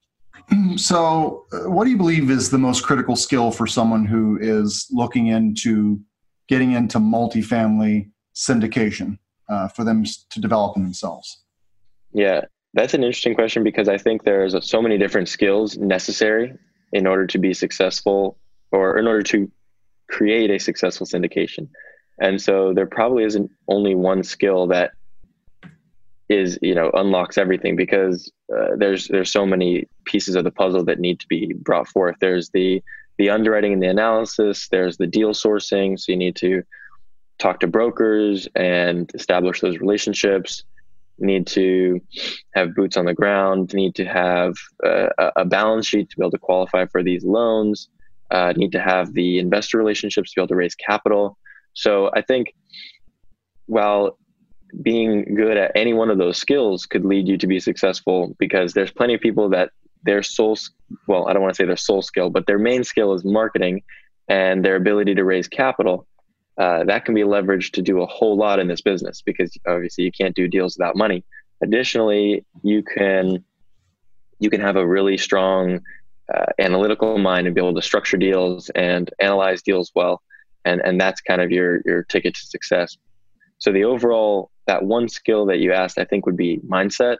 So, 0.76 1.46
uh, 1.52 1.70
what 1.70 1.84
do 1.84 1.90
you 1.90 1.96
believe 1.96 2.30
is 2.30 2.50
the 2.50 2.58
most 2.58 2.84
critical 2.84 3.14
skill 3.14 3.52
for 3.52 3.68
someone 3.68 4.04
who 4.04 4.38
is 4.40 4.88
looking 4.90 5.28
into 5.28 6.00
getting 6.48 6.72
into 6.72 6.98
multifamily 6.98 8.10
syndication? 8.34 9.18
Uh, 9.50 9.68
for 9.68 9.84
them 9.84 10.04
to 10.04 10.40
develop 10.40 10.76
in 10.76 10.84
themselves? 10.84 11.42
Yeah, 12.12 12.42
that's 12.74 12.94
an 12.94 13.02
interesting 13.02 13.34
question 13.34 13.64
because 13.64 13.88
I 13.88 13.98
think 13.98 14.24
there's 14.24 14.54
so 14.68 14.80
many 14.80 14.96
different 14.96 15.28
skills 15.28 15.76
necessary 15.76 16.54
in 16.92 17.06
order 17.06 17.26
to 17.26 17.38
be 17.38 17.52
successful 17.52 18.38
or 18.72 18.96
in 18.98 19.06
order 19.06 19.22
to 19.22 19.50
create 20.08 20.50
a 20.50 20.58
successful 20.58 21.06
syndication. 21.06 21.68
And 22.20 22.40
so 22.40 22.72
there 22.74 22.86
probably 22.86 23.24
isn't 23.24 23.50
only 23.68 23.94
one 23.94 24.22
skill 24.22 24.66
that 24.68 24.92
is, 26.28 26.58
you 26.62 26.74
know, 26.74 26.90
unlocks 26.94 27.38
everything 27.38 27.74
because 27.74 28.30
uh, 28.56 28.76
there's 28.76 29.08
there's 29.08 29.32
so 29.32 29.44
many 29.44 29.86
pieces 30.04 30.36
of 30.36 30.44
the 30.44 30.50
puzzle 30.50 30.84
that 30.84 31.00
need 31.00 31.18
to 31.20 31.26
be 31.26 31.54
brought 31.54 31.88
forth. 31.88 32.16
There's 32.20 32.50
the 32.50 32.82
the 33.18 33.30
underwriting 33.30 33.72
and 33.72 33.82
the 33.82 33.88
analysis. 33.88 34.68
There's 34.68 34.96
the 34.96 35.06
deal 35.06 35.32
sourcing. 35.32 35.98
So 35.98 36.12
you 36.12 36.18
need 36.18 36.36
to 36.36 36.62
talk 37.40 37.60
to 37.60 37.66
brokers 37.66 38.46
and 38.54 39.10
establish 39.14 39.60
those 39.60 39.78
relationships 39.78 40.64
need 41.18 41.46
to 41.46 42.00
have 42.54 42.74
boots 42.74 42.96
on 42.96 43.04
the 43.04 43.14
ground 43.14 43.74
need 43.74 43.94
to 43.94 44.04
have 44.04 44.54
a, 44.84 45.32
a 45.36 45.44
balance 45.44 45.86
sheet 45.86 46.08
to 46.08 46.16
be 46.16 46.22
able 46.22 46.30
to 46.30 46.38
qualify 46.38 46.86
for 46.86 47.02
these 47.02 47.24
loans 47.24 47.88
uh, 48.30 48.52
need 48.56 48.72
to 48.72 48.80
have 48.80 49.12
the 49.14 49.38
investor 49.38 49.76
relationships 49.76 50.30
to 50.30 50.36
be 50.36 50.42
able 50.42 50.48
to 50.48 50.54
raise 50.54 50.74
capital. 50.74 51.36
So 51.74 52.10
i 52.14 52.22
think 52.22 52.52
while 53.66 54.18
being 54.82 55.34
good 55.34 55.56
at 55.56 55.72
any 55.74 55.92
one 55.92 56.10
of 56.10 56.18
those 56.18 56.36
skills 56.36 56.86
could 56.86 57.04
lead 57.04 57.26
you 57.28 57.36
to 57.38 57.46
be 57.46 57.60
successful 57.60 58.34
because 58.38 58.72
there's 58.72 58.90
plenty 58.90 59.14
of 59.14 59.20
people 59.20 59.48
that 59.48 59.70
their 60.04 60.22
sole 60.22 60.56
well 61.06 61.28
i 61.28 61.32
don't 61.32 61.42
want 61.42 61.54
to 61.54 61.62
say 61.62 61.66
their 61.66 61.76
sole 61.76 62.02
skill 62.02 62.30
but 62.30 62.46
their 62.46 62.58
main 62.58 62.82
skill 62.82 63.12
is 63.12 63.24
marketing 63.24 63.82
and 64.28 64.64
their 64.64 64.76
ability 64.76 65.14
to 65.14 65.24
raise 65.24 65.48
capital 65.48 66.06
uh, 66.60 66.84
that 66.84 67.06
can 67.06 67.14
be 67.14 67.22
leveraged 67.22 67.72
to 67.72 67.80
do 67.80 68.02
a 68.02 68.06
whole 68.06 68.36
lot 68.36 68.58
in 68.58 68.68
this 68.68 68.82
business 68.82 69.22
because 69.22 69.56
obviously 69.66 70.04
you 70.04 70.12
can't 70.12 70.36
do 70.36 70.46
deals 70.46 70.76
without 70.76 70.94
money. 70.94 71.24
Additionally, 71.62 72.44
you 72.62 72.82
can 72.82 73.42
you 74.40 74.50
can 74.50 74.60
have 74.60 74.76
a 74.76 74.86
really 74.86 75.16
strong 75.16 75.80
uh, 76.32 76.46
analytical 76.58 77.16
mind 77.16 77.46
and 77.46 77.54
be 77.54 77.62
able 77.62 77.74
to 77.74 77.80
structure 77.80 78.18
deals 78.18 78.68
and 78.74 79.10
analyze 79.18 79.62
deals 79.62 79.90
well, 79.94 80.20
and 80.66 80.82
and 80.84 81.00
that's 81.00 81.22
kind 81.22 81.40
of 81.40 81.50
your 81.50 81.80
your 81.86 82.02
ticket 82.02 82.34
to 82.34 82.46
success. 82.46 82.98
So 83.56 83.72
the 83.72 83.84
overall 83.84 84.50
that 84.66 84.84
one 84.84 85.08
skill 85.08 85.46
that 85.46 85.60
you 85.60 85.72
asked, 85.72 85.98
I 85.98 86.04
think, 86.04 86.26
would 86.26 86.36
be 86.36 86.58
mindset, 86.58 87.16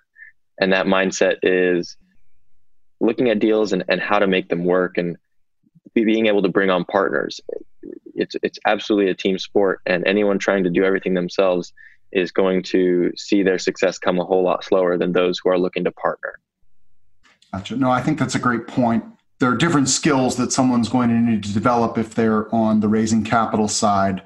and 0.61 0.75
that 0.75 0.85
mindset 0.85 1.37
is 1.43 1.97
looking 3.01 3.31
at 3.31 3.39
deals 3.39 3.73
and, 3.73 3.85
and 3.89 4.03
how 4.03 4.19
to 4.19 4.27
make 4.27 4.51
them 4.51 4.65
work 4.65 4.99
and 4.99 5.17
being 5.95 6.27
able 6.27 6.43
to 6.43 6.51
bring 6.51 6.69
on 6.69 6.85
partners 6.85 7.41
it's 8.21 8.37
it's 8.43 8.59
absolutely 8.67 9.11
a 9.11 9.15
team 9.15 9.39
sport, 9.39 9.81
and 9.87 10.07
anyone 10.07 10.39
trying 10.39 10.65
to 10.65 10.71
do 10.71 10.85
everything 10.85 11.15
themselves 11.15 11.73
is 12.13 12.33
going 12.33 12.63
to 12.65 13.13
see 13.17 13.43
their 13.43 13.59
success 13.59 13.99
come 13.99 14.19
a 14.19 14.25
whole 14.25 14.43
lot 14.43 14.65
slower 14.65 14.99
than 14.99 15.13
those 15.13 15.41
who 15.43 15.51
are 15.51 15.59
looking 15.59 15.85
to 15.85 15.93
partner. 15.93 16.39
Gotcha. 17.53 17.77
No, 17.77 17.91
I 17.91 18.03
think 18.03 18.19
that's 18.19 18.35
a 18.35 18.39
great 18.39 18.67
point. 18.67 19.05
there 19.41 19.51
are 19.51 19.57
different 19.57 19.89
skills 19.89 20.37
that 20.37 20.53
someone's 20.53 20.89
going 20.89 21.09
to 21.09 21.15
need 21.15 21.43
to 21.43 21.53
develop 21.53 21.97
if 21.99 22.15
they're 22.15 22.55
on 22.55 22.81
the 22.81 22.89
raising 22.89 23.25
capital 23.25 23.69
side 23.69 24.23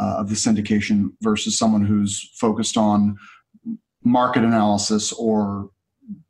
uh, 0.00 0.16
of 0.18 0.28
the 0.28 0.34
syndication 0.34 1.10
versus 1.22 1.56
someone 1.56 1.84
who's 1.84 2.30
focused 2.34 2.76
on 2.76 3.16
market 4.02 4.44
analysis 4.44 5.12
or 5.12 5.70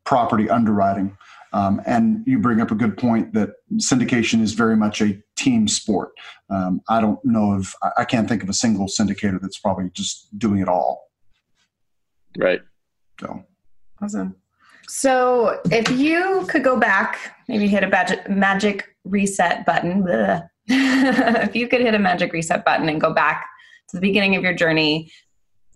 property 0.05 0.49
underwriting. 0.49 1.17
Um, 1.57 1.81
and 1.87 2.23
you 2.27 2.37
bring 2.37 2.61
up 2.61 2.69
a 2.69 2.75
good 2.75 2.95
point 2.97 3.33
that 3.33 3.49
syndication 3.77 4.41
is 4.41 4.53
very 4.53 4.77
much 4.77 5.01
a 5.01 5.19
team 5.35 5.67
sport. 5.67 6.11
Um, 6.51 6.81
I 6.87 7.01
don't 7.01 7.19
know 7.25 7.55
if 7.55 7.73
I 7.97 8.05
can't 8.05 8.29
think 8.29 8.43
of 8.43 8.49
a 8.49 8.53
single 8.53 8.85
syndicator 8.85 9.41
that's 9.41 9.57
probably 9.57 9.89
just 9.91 10.37
doing 10.37 10.61
it 10.61 10.67
all. 10.67 11.09
Right. 12.37 12.61
So 13.19 13.43
awesome. 13.99 14.35
So 14.87 15.59
if 15.71 15.89
you 15.89 16.45
could 16.47 16.63
go 16.63 16.77
back, 16.77 17.35
maybe 17.47 17.67
hit 17.67 17.83
a 17.83 17.87
magic, 17.87 18.29
magic 18.29 18.95
reset 19.03 19.65
button. 19.65 20.05
if 20.67 21.55
you 21.55 21.67
could 21.67 21.81
hit 21.81 21.95
a 21.95 21.99
magic 21.99 22.33
reset 22.33 22.65
button 22.65 22.87
and 22.87 23.01
go 23.01 23.15
back 23.15 23.47
to 23.89 23.97
the 23.97 24.01
beginning 24.01 24.35
of 24.35 24.43
your 24.43 24.53
journey, 24.53 25.11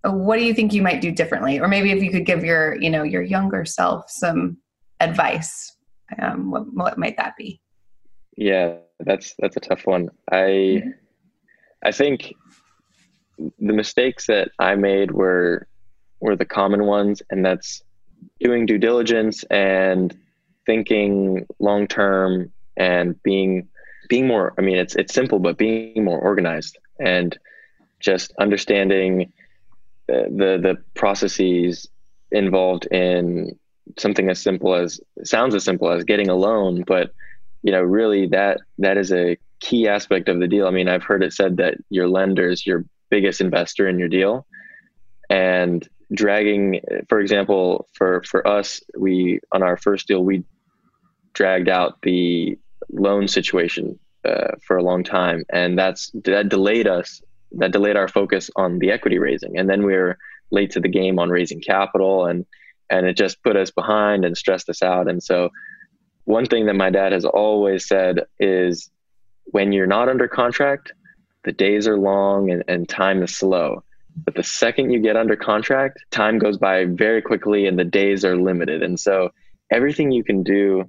what 0.04 0.36
do 0.36 0.44
you 0.44 0.54
think 0.54 0.72
you 0.72 0.82
might 0.82 1.00
do 1.00 1.10
differently? 1.10 1.58
Or 1.58 1.66
maybe 1.66 1.90
if 1.90 2.00
you 2.04 2.12
could 2.12 2.24
give 2.24 2.44
your, 2.44 2.80
you 2.80 2.88
know, 2.88 3.02
your 3.02 3.22
younger 3.22 3.64
self 3.64 4.08
some 4.08 4.58
advice, 5.02 5.76
um, 6.20 6.50
what, 6.50 6.72
what 6.72 6.98
might 6.98 7.16
that 7.16 7.36
be? 7.36 7.60
Yeah, 8.36 8.76
that's 9.00 9.34
that's 9.38 9.56
a 9.56 9.60
tough 9.60 9.86
one. 9.86 10.08
I 10.30 10.36
mm-hmm. 10.36 10.90
I 11.84 11.92
think 11.92 12.34
the 13.58 13.72
mistakes 13.72 14.26
that 14.26 14.50
I 14.58 14.74
made 14.74 15.10
were 15.10 15.66
were 16.20 16.36
the 16.36 16.44
common 16.44 16.84
ones, 16.84 17.22
and 17.30 17.44
that's 17.44 17.82
doing 18.40 18.66
due 18.66 18.78
diligence 18.78 19.44
and 19.44 20.16
thinking 20.66 21.46
long 21.58 21.86
term 21.86 22.52
and 22.76 23.20
being 23.22 23.68
being 24.08 24.26
more. 24.26 24.54
I 24.58 24.62
mean, 24.62 24.76
it's 24.76 24.96
it's 24.96 25.12
simple, 25.12 25.38
but 25.38 25.58
being 25.58 26.04
more 26.04 26.18
organized 26.18 26.78
and 27.00 27.36
just 28.00 28.32
understanding 28.38 29.32
the 30.06 30.26
the, 30.30 30.58
the 30.62 30.76
processes 30.94 31.88
involved 32.30 32.86
in 32.86 33.58
something 33.98 34.28
as 34.30 34.40
simple 34.40 34.74
as 34.74 35.00
sounds 35.24 35.54
as 35.54 35.64
simple 35.64 35.90
as 35.90 36.04
getting 36.04 36.28
a 36.28 36.34
loan, 36.34 36.84
but 36.86 37.12
you 37.62 37.72
know, 37.72 37.82
really 37.82 38.26
that 38.28 38.60
that 38.78 38.96
is 38.96 39.12
a 39.12 39.38
key 39.60 39.88
aspect 39.88 40.28
of 40.28 40.40
the 40.40 40.48
deal. 40.48 40.66
I 40.66 40.70
mean, 40.70 40.88
I've 40.88 41.04
heard 41.04 41.22
it 41.22 41.32
said 41.32 41.56
that 41.58 41.74
your 41.90 42.08
lender 42.08 42.48
is 42.48 42.66
your 42.66 42.84
biggest 43.10 43.40
investor 43.40 43.88
in 43.88 43.98
your 43.98 44.08
deal, 44.08 44.46
and 45.30 45.86
dragging, 46.12 46.80
for 47.08 47.20
example, 47.20 47.86
for 47.94 48.22
for 48.24 48.46
us, 48.46 48.80
we 48.98 49.40
on 49.52 49.62
our 49.62 49.76
first 49.76 50.08
deal 50.08 50.24
we 50.24 50.44
dragged 51.34 51.68
out 51.68 52.00
the 52.02 52.58
loan 52.90 53.26
situation 53.26 53.98
uh, 54.24 54.48
for 54.66 54.76
a 54.76 54.82
long 54.82 55.04
time, 55.04 55.44
and 55.52 55.78
that's 55.78 56.10
that 56.24 56.48
delayed 56.48 56.86
us. 56.86 57.22
That 57.52 57.72
delayed 57.72 57.96
our 57.96 58.08
focus 58.08 58.50
on 58.56 58.78
the 58.78 58.90
equity 58.90 59.18
raising, 59.18 59.58
and 59.58 59.68
then 59.68 59.84
we 59.84 59.94
were 59.94 60.16
late 60.50 60.70
to 60.72 60.80
the 60.80 60.88
game 60.88 61.18
on 61.18 61.30
raising 61.30 61.60
capital, 61.60 62.26
and 62.26 62.46
and 62.92 63.06
it 63.06 63.16
just 63.16 63.42
put 63.42 63.56
us 63.56 63.70
behind 63.70 64.24
and 64.24 64.36
stressed 64.36 64.68
us 64.68 64.82
out. 64.82 65.08
And 65.08 65.22
so, 65.22 65.50
one 66.24 66.46
thing 66.46 66.66
that 66.66 66.74
my 66.74 66.90
dad 66.90 67.12
has 67.12 67.24
always 67.24 67.88
said 67.88 68.20
is, 68.38 68.90
when 69.46 69.72
you're 69.72 69.86
not 69.86 70.08
under 70.08 70.28
contract, 70.28 70.92
the 71.44 71.52
days 71.52 71.88
are 71.88 71.98
long 71.98 72.50
and, 72.50 72.62
and 72.68 72.88
time 72.88 73.22
is 73.22 73.34
slow. 73.34 73.82
But 74.24 74.34
the 74.34 74.44
second 74.44 74.92
you 74.92 75.00
get 75.00 75.16
under 75.16 75.34
contract, 75.34 76.04
time 76.10 76.38
goes 76.38 76.58
by 76.58 76.84
very 76.84 77.22
quickly 77.22 77.66
and 77.66 77.78
the 77.78 77.84
days 77.84 78.24
are 78.24 78.36
limited. 78.36 78.82
And 78.82 79.00
so 79.00 79.30
everything 79.72 80.12
you 80.12 80.22
can 80.22 80.42
do 80.42 80.88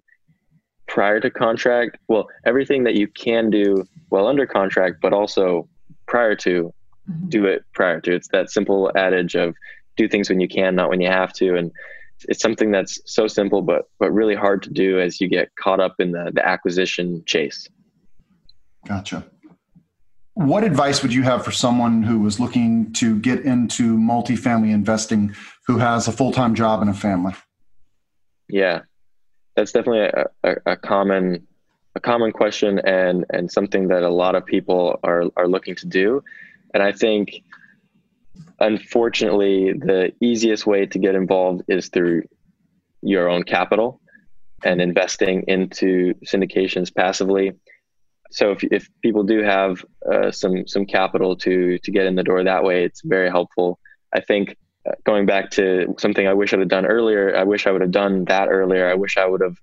prior 0.87 1.19
to 1.21 1.31
contract, 1.31 1.97
well, 2.09 2.27
everything 2.45 2.83
that 2.83 2.95
you 2.95 3.07
can 3.07 3.49
do 3.49 3.87
while 4.09 4.27
under 4.27 4.45
contract, 4.45 4.97
but 5.01 5.13
also 5.13 5.67
prior 6.05 6.35
to, 6.35 6.73
mm-hmm. 7.09 7.29
do 7.29 7.45
it 7.45 7.63
prior 7.73 8.01
to. 8.01 8.13
It's 8.13 8.27
that 8.27 8.51
simple 8.51 8.91
adage 8.95 9.35
of 9.35 9.55
do 9.97 10.08
things 10.08 10.29
when 10.29 10.39
you 10.39 10.47
can, 10.47 10.75
not 10.75 10.89
when 10.89 11.01
you 11.01 11.10
have 11.10 11.34
to. 11.34 11.56
And 11.56 11.71
it's 12.27 12.41
something 12.41 12.71
that's 12.71 12.99
so 13.06 13.27
simple, 13.27 13.62
but 13.62 13.89
but 13.99 14.12
really 14.12 14.36
hard 14.36 14.63
to 14.63 14.69
do 14.69 14.99
as 14.99 15.19
you 15.19 15.27
get 15.27 15.56
caught 15.56 15.79
up 15.79 15.95
in 15.99 16.12
the 16.12 16.32
the 16.34 16.45
acquisition 16.45 17.23
chase. 17.25 17.67
Gotcha. 18.88 19.25
What 20.36 20.63
advice 20.63 21.03
would 21.03 21.13
you 21.13 21.23
have 21.23 21.45
for 21.45 21.51
someone 21.51 22.01
who 22.01 22.19
was 22.19 22.39
looking 22.39 22.91
to 22.93 23.19
get 23.19 23.41
into 23.41 23.97
multifamily 23.97 24.71
investing 24.71 25.36
who 25.67 25.77
has 25.77 26.08
a 26.08 26.12
full 26.12 26.32
time 26.32 26.56
job 26.56 26.82
and 26.82 26.89
a 26.89 26.93
family? 26.93 27.34
Yeah, 28.49 28.82
that's 29.56 29.71
definitely 29.71 30.01
a, 30.01 30.25
a, 30.43 30.56
a, 30.73 30.75
common 30.75 31.47
a 31.95 31.99
common 31.99 32.32
question 32.32 32.79
and 32.79 33.25
and 33.29 33.51
something 33.51 33.88
that 33.89 34.03
a 34.03 34.10
lot 34.10 34.36
of 34.36 34.45
people 34.45 34.99
are 35.03 35.23
are 35.38 35.47
looking 35.47 35.75
to 35.75 35.86
do. 35.86 36.23
And 36.73 36.82
I 36.82 36.91
think 36.91 37.43
unfortunately 38.67 39.73
the 39.73 40.12
easiest 40.21 40.65
way 40.65 40.86
to 40.86 40.99
get 40.99 41.15
involved 41.15 41.62
is 41.67 41.89
through 41.89 42.23
your 43.02 43.30
own 43.30 43.43
capital 43.43 43.99
and 44.63 44.82
investing 44.82 45.43
into 45.47 46.13
syndications 46.26 46.93
passively 46.93 47.54
so 48.34 48.52
if, 48.52 48.63
if 48.63 48.89
people 49.04 49.23
do 49.23 49.43
have 49.43 49.86
uh, 50.12 50.32
some 50.32 50.65
some 50.65 50.88
capital 50.88 51.36
to 51.38 51.78
to 51.78 51.91
get 51.91 52.08
in 52.08 52.15
the 52.15 52.23
door 52.23 52.43
that 52.43 52.63
way, 52.63 52.84
it's 52.84 53.02
very 53.06 53.30
helpful. 53.30 53.80
I 54.12 54.21
think 54.21 54.58
uh, 54.88 54.93
going 55.06 55.28
back 55.28 55.52
to 55.52 55.93
something 55.99 56.28
I 56.28 56.34
wish 56.34 56.52
I'd 56.52 56.60
have 56.60 56.67
done 56.67 56.88
earlier, 56.88 57.38
I 57.38 57.43
wish 57.43 57.67
I 57.67 57.71
would 57.71 57.82
have 57.82 57.91
done 57.91 58.26
that 58.26 58.49
earlier. 58.49 58.89
I 58.89 58.95
wish 58.95 59.17
I 59.17 59.28
would 59.28 59.41
have 59.41 59.58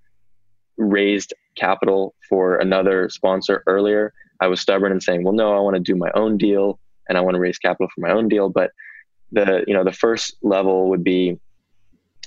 raised 0.79 1.35
capital 1.57 2.15
for 2.29 2.57
another 2.59 3.09
sponsor 3.09 3.65
earlier. 3.67 4.13
I 4.41 4.47
was 4.47 4.61
stubborn 4.61 4.93
and 4.93 5.03
saying, 5.03 5.25
well, 5.25 5.35
no, 5.35 5.53
I 5.55 5.61
want 5.61 5.75
to 5.75 5.81
do 5.81 5.97
my 5.97 6.11
own 6.15 6.39
deal 6.39 6.79
and 7.09 7.19
I 7.19 7.23
want 7.23 7.35
to 7.35 7.41
raise 7.41 7.59
capital 7.59 7.89
for 7.93 8.01
my 8.01 8.13
own 8.13 8.29
deal. 8.29 8.49
But 8.49 8.71
the 9.33 9.65
you 9.67 9.75
know 9.75 9.85
the 9.85 9.93
first 9.93 10.37
level 10.43 10.89
would 10.91 11.05
be 11.05 11.39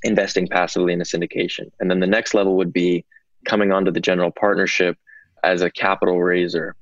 investing 0.04 0.48
passively 0.48 0.94
in 0.94 1.02
a 1.02 1.06
syndication, 1.06 1.72
and 1.80 1.89
then 1.89 2.00
the 2.00 2.08
next 2.08 2.34
level 2.34 2.56
would 2.58 2.74
be 2.74 3.06
coming 3.46 3.72
onto 3.72 3.92
the 3.92 4.00
general 4.00 4.32
partnership 4.32 4.98
as 5.44 5.62
a 5.62 5.70
capital 5.72 6.22
raiser. 6.22 6.76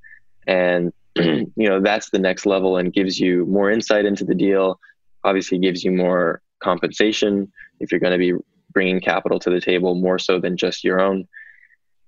And 0.48 0.94
you 1.16 1.52
know 1.56 1.82
that's 1.82 2.10
the 2.10 2.20
next 2.20 2.46
level 2.46 2.78
and 2.78 2.94
gives 2.94 3.20
you 3.20 3.46
more 3.46 3.72
insight 3.72 4.06
into 4.06 4.24
the 4.24 4.36
deal. 4.36 4.80
Obviously, 5.24 5.60
gives 5.60 5.84
you 5.84 5.92
more 5.92 6.42
compensation 6.62 7.52
if 7.80 7.92
you're 7.92 8.00
going 8.00 8.14
to 8.14 8.18
be 8.18 8.34
bringing 8.74 9.02
capital 9.02 9.40
to 9.40 9.50
the 9.50 9.60
table 9.60 9.96
more 9.96 10.18
so 10.18 10.40
than 10.40 10.56
just 10.56 10.84
your 10.84 11.02
own. 11.02 11.28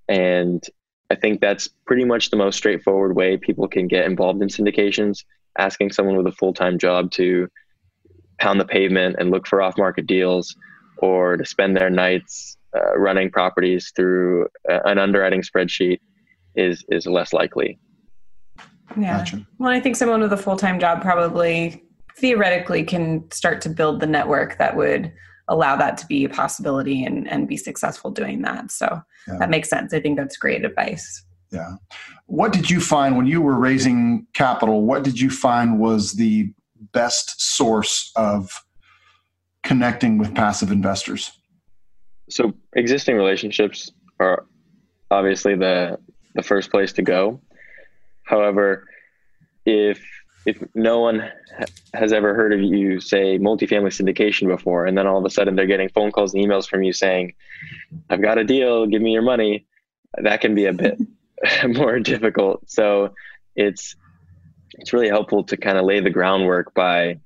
And 0.07 0.63
I 1.09 1.15
think 1.15 1.41
that's 1.41 1.67
pretty 1.85 2.05
much 2.05 2.29
the 2.29 2.37
most 2.37 2.57
straightforward 2.57 3.15
way 3.15 3.37
people 3.37 3.67
can 3.67 3.87
get 3.87 4.05
involved 4.05 4.41
in 4.41 4.47
syndications. 4.47 5.23
Asking 5.57 5.91
someone 5.91 6.17
with 6.17 6.25
a 6.25 6.31
full 6.31 6.53
time 6.53 6.79
job 6.79 7.11
to 7.11 7.47
pound 8.39 8.59
the 8.59 8.65
pavement 8.65 9.15
and 9.19 9.31
look 9.31 9.47
for 9.47 9.61
off 9.61 9.77
market 9.77 10.07
deals 10.07 10.55
or 10.97 11.37
to 11.37 11.45
spend 11.45 11.75
their 11.75 11.89
nights 11.89 12.57
uh, 12.75 12.97
running 12.97 13.29
properties 13.29 13.91
through 13.95 14.47
uh, 14.69 14.79
an 14.85 14.97
underwriting 14.97 15.41
spreadsheet 15.41 15.99
is 16.55 16.83
is 16.89 17.05
less 17.05 17.33
likely. 17.33 17.79
Yeah. 18.97 19.19
Gotcha. 19.19 19.47
Well, 19.57 19.69
I 19.69 19.79
think 19.79 19.95
someone 19.95 20.21
with 20.21 20.33
a 20.33 20.37
full 20.37 20.55
time 20.55 20.79
job 20.79 21.01
probably 21.01 21.83
theoretically 22.17 22.83
can 22.83 23.29
start 23.31 23.61
to 23.61 23.69
build 23.69 23.99
the 23.99 24.07
network 24.07 24.57
that 24.59 24.75
would 24.75 25.11
allow 25.47 25.75
that 25.75 25.97
to 25.97 26.05
be 26.05 26.23
a 26.25 26.29
possibility 26.29 27.03
and, 27.03 27.27
and 27.27 27.47
be 27.47 27.57
successful 27.57 28.11
doing 28.11 28.41
that. 28.43 28.71
So 28.71 29.01
yeah. 29.27 29.37
that 29.39 29.49
makes 29.49 29.69
sense. 29.69 29.93
I 29.93 29.99
think 29.99 30.17
that's 30.17 30.37
great 30.37 30.63
advice. 30.63 31.25
Yeah. 31.51 31.75
What 32.27 32.53
did 32.53 32.69
you 32.69 32.79
find 32.79 33.17
when 33.17 33.25
you 33.25 33.41
were 33.41 33.59
raising 33.59 34.25
capital? 34.33 34.83
What 34.83 35.03
did 35.03 35.19
you 35.19 35.29
find 35.29 35.79
was 35.79 36.13
the 36.13 36.51
best 36.91 37.41
source 37.41 38.11
of 38.15 38.63
connecting 39.63 40.17
with 40.17 40.35
passive 40.35 40.71
investors? 40.71 41.31
So 42.29 42.53
existing 42.75 43.15
relationships 43.15 43.91
are 44.19 44.45
obviously 45.11 45.55
the 45.55 45.99
the 46.35 46.43
first 46.43 46.71
place 46.71 46.93
to 46.93 47.01
go. 47.01 47.39
However, 48.23 48.87
if 49.65 50.01
if 50.45 50.61
no 50.75 50.99
one 50.99 51.29
has 51.93 52.11
ever 52.11 52.33
heard 52.33 52.53
of 52.53 52.59
you 52.59 52.99
say 52.99 53.39
multifamily 53.39 53.91
syndication 53.91 54.47
before, 54.47 54.85
and 54.85 54.97
then 54.97 55.07
all 55.07 55.17
of 55.17 55.25
a 55.25 55.29
sudden 55.29 55.55
they're 55.55 55.67
getting 55.67 55.89
phone 55.89 56.11
calls 56.11 56.33
and 56.33 56.43
emails 56.43 56.67
from 56.67 56.83
you 56.83 56.91
saying, 56.91 57.33
"I've 58.09 58.21
got 58.21 58.37
a 58.37 58.43
deal, 58.43 58.85
give 58.87 59.01
me 59.01 59.11
your 59.11 59.21
money," 59.21 59.65
that 60.17 60.41
can 60.41 60.55
be 60.55 60.65
a 60.65 60.73
bit 60.73 60.97
more 61.67 61.99
difficult. 61.99 62.69
So 62.69 63.13
it's 63.55 63.95
it's 64.79 64.93
really 64.93 65.09
helpful 65.09 65.43
to 65.43 65.57
kind 65.57 65.77
of 65.77 65.85
lay 65.85 65.99
the 65.99 66.09
groundwork 66.09 66.73
by 66.73 67.19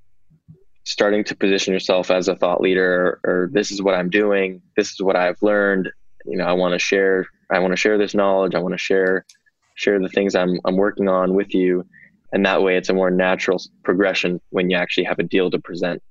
starting 0.83 1.23
to 1.25 1.35
position 1.35 1.73
yourself 1.73 2.09
as 2.09 2.27
a 2.27 2.35
thought 2.35 2.61
leader 2.61 3.19
or, 3.23 3.49
this 3.51 3.71
is 3.71 3.81
what 3.81 3.93
I'm 3.93 4.09
doing, 4.09 4.61
this 4.75 4.91
is 4.91 5.01
what 5.01 5.15
I've 5.15 5.41
learned. 5.41 5.89
You 6.25 6.37
know, 6.37 6.45
I 6.45 6.53
want 6.53 6.73
to 6.73 6.79
share 6.79 7.25
I 7.51 7.59
want 7.59 7.71
to 7.71 7.77
share 7.77 7.97
this 7.97 8.13
knowledge. 8.13 8.55
I 8.55 8.59
want 8.59 8.73
to 8.73 8.77
share 8.77 9.25
share 9.75 9.99
the 9.99 10.09
things 10.09 10.35
I'm 10.35 10.59
I'm 10.65 10.75
working 10.75 11.07
on 11.07 11.33
with 11.33 11.53
you, 11.53 11.85
and 12.33 12.45
that 12.45 12.61
way 12.61 12.77
it's 12.77 12.89
a 12.89 12.93
more 12.93 13.11
natural 13.11 13.61
progression 13.83 14.41
when 14.49 14.69
you 14.69 14.77
actually 14.77 15.05
have 15.05 15.19
a 15.19 15.23
deal 15.23 15.49
to 15.51 15.59
present 15.59 16.01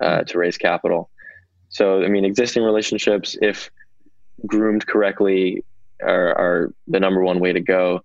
uh, 0.00 0.24
to 0.24 0.38
raise 0.38 0.58
capital. 0.58 1.10
So 1.68 2.02
I 2.02 2.08
mean, 2.08 2.24
existing 2.24 2.64
relationships, 2.64 3.36
if 3.40 3.70
groomed 4.46 4.86
correctly, 4.86 5.64
are, 6.02 6.34
are 6.34 6.74
the 6.88 6.98
number 6.98 7.22
one 7.22 7.38
way 7.38 7.52
to 7.52 7.60
go. 7.60 8.00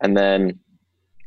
And 0.00 0.16
then 0.16 0.58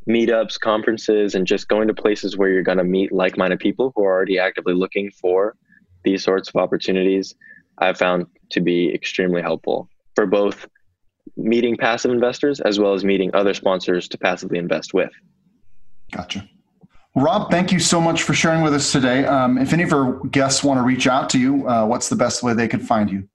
meetups, 0.07 0.59
conferences, 0.59 1.35
and 1.35 1.45
just 1.45 1.67
going 1.67 1.87
to 1.87 1.93
places 1.93 2.37
where 2.37 2.49
you're 2.49 2.63
going 2.63 2.77
to 2.77 2.83
meet 2.83 3.11
like 3.11 3.37
minded 3.37 3.59
people 3.59 3.91
who 3.95 4.03
are 4.03 4.13
already 4.13 4.39
actively 4.39 4.73
looking 4.73 5.11
for 5.11 5.55
these 6.03 6.23
sorts 6.23 6.49
of 6.49 6.55
opportunities, 6.55 7.35
I've 7.77 7.97
found 7.97 8.27
to 8.51 8.61
be 8.61 8.93
extremely 8.93 9.41
helpful 9.41 9.89
for 10.15 10.25
both 10.25 10.67
meeting 11.35 11.75
passive 11.77 12.11
investors 12.11 12.59
as 12.61 12.79
well 12.79 12.93
as 12.93 13.03
meeting 13.03 13.29
other 13.33 13.53
sponsors 13.53 14.07
to 14.09 14.17
passively 14.17 14.57
invest 14.57 14.93
with. 14.93 15.11
Gotcha. 16.11 16.47
Rob, 17.15 17.51
thank 17.51 17.71
you 17.71 17.79
so 17.79 17.99
much 17.99 18.23
for 18.23 18.33
sharing 18.33 18.61
with 18.61 18.73
us 18.73 18.91
today. 18.91 19.25
Um, 19.25 19.57
if 19.57 19.73
any 19.73 19.83
of 19.83 19.91
our 19.91 20.19
guests 20.27 20.63
want 20.63 20.79
to 20.79 20.83
reach 20.83 21.07
out 21.07 21.29
to 21.31 21.39
you, 21.39 21.67
uh, 21.67 21.85
what's 21.85 22.09
the 22.09 22.15
best 22.15 22.43
way 22.43 22.53
they 22.53 22.67
can 22.67 22.79
find 22.79 23.09
you? 23.09 23.27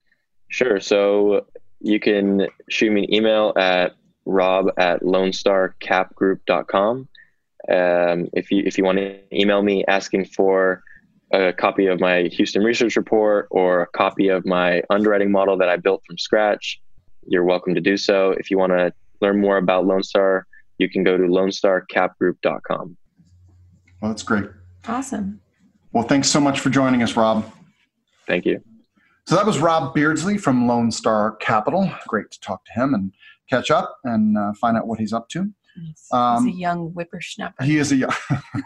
Sure. 0.49 0.81
So 0.81 1.47
you 1.81 1.99
can 1.99 2.47
shoot 2.71 2.93
me 2.93 3.05
an 3.05 3.15
email 3.15 3.53
at 3.57 3.95
rob 4.25 4.71
at 4.79 5.03
lonestarcapgroup.com. 5.03 7.09
Um, 7.69 8.29
if 8.33 8.51
you 8.51 8.65
if 8.67 8.77
you 8.77 8.85
want 8.85 8.99
to 8.99 9.21
email 9.33 9.63
me 9.63 9.85
asking 9.87 10.25
for 10.27 10.83
a 11.33 11.53
copy 11.53 11.87
of 11.87 12.01
my 12.01 12.23
Houston 12.25 12.63
research 12.63 12.97
report 12.97 13.47
or 13.51 13.83
a 13.83 13.87
copy 13.87 14.29
of 14.29 14.45
my 14.45 14.83
underwriting 14.91 15.31
model 15.31 15.57
that 15.59 15.69
I 15.69 15.77
built 15.77 16.03
from 16.07 16.19
scratch, 16.19 16.81
you're 17.27 17.45
welcome 17.45 17.75
to 17.75 17.81
do 17.81 17.97
so. 17.97 18.33
If 18.33 18.51
you 18.51 18.59
want 18.59 18.73
to 18.73 18.93
learn 19.21 19.41
more 19.41 19.59
about 19.59 19.87
Lone 19.87 20.03
Star, 20.03 20.47
you 20.79 20.91
can 20.91 21.05
go 21.05 21.17
to 21.17 21.23
lonestarcapgroup.com. 21.23 22.97
Well, 24.01 24.11
that's 24.11 24.25
great. 24.25 24.47
Awesome. 24.87 25.41
Well, 25.93 26.05
thanks 26.05 26.29
so 26.29 26.41
much 26.41 26.61
for 26.61 26.71
joining 26.71 27.03
us, 27.03 27.17
Rob. 27.17 27.51
Thank 28.27 28.47
you. 28.47 28.63
So 29.27 29.37
that 29.37 29.47
was 29.47 29.61
Rob 29.61 29.95
Beardsley 29.95 30.37
from 30.37 30.67
Lone 30.67 30.91
Star 30.91 31.37
Capital. 31.37 31.93
Great 32.09 32.33
to 32.33 32.41
talk 32.41 32.65
to 32.65 32.73
him 32.73 32.95
and 32.95 33.13
catch 33.49 33.71
up 33.71 33.97
and 34.05 34.39
uh, 34.39 34.53
find 34.61 34.77
out 34.77 34.87
what 34.87 34.99
he's 34.99 35.13
up 35.13 35.29
to. 35.31 35.49
He's, 35.81 36.07
um, 36.13 36.47
he's 36.47 36.55
a 36.55 36.59
young 36.59 36.91
whippersnapper. 36.91 37.65
He 37.65 37.79
is 37.79 37.93
a 37.93 37.97
young. 37.97 38.15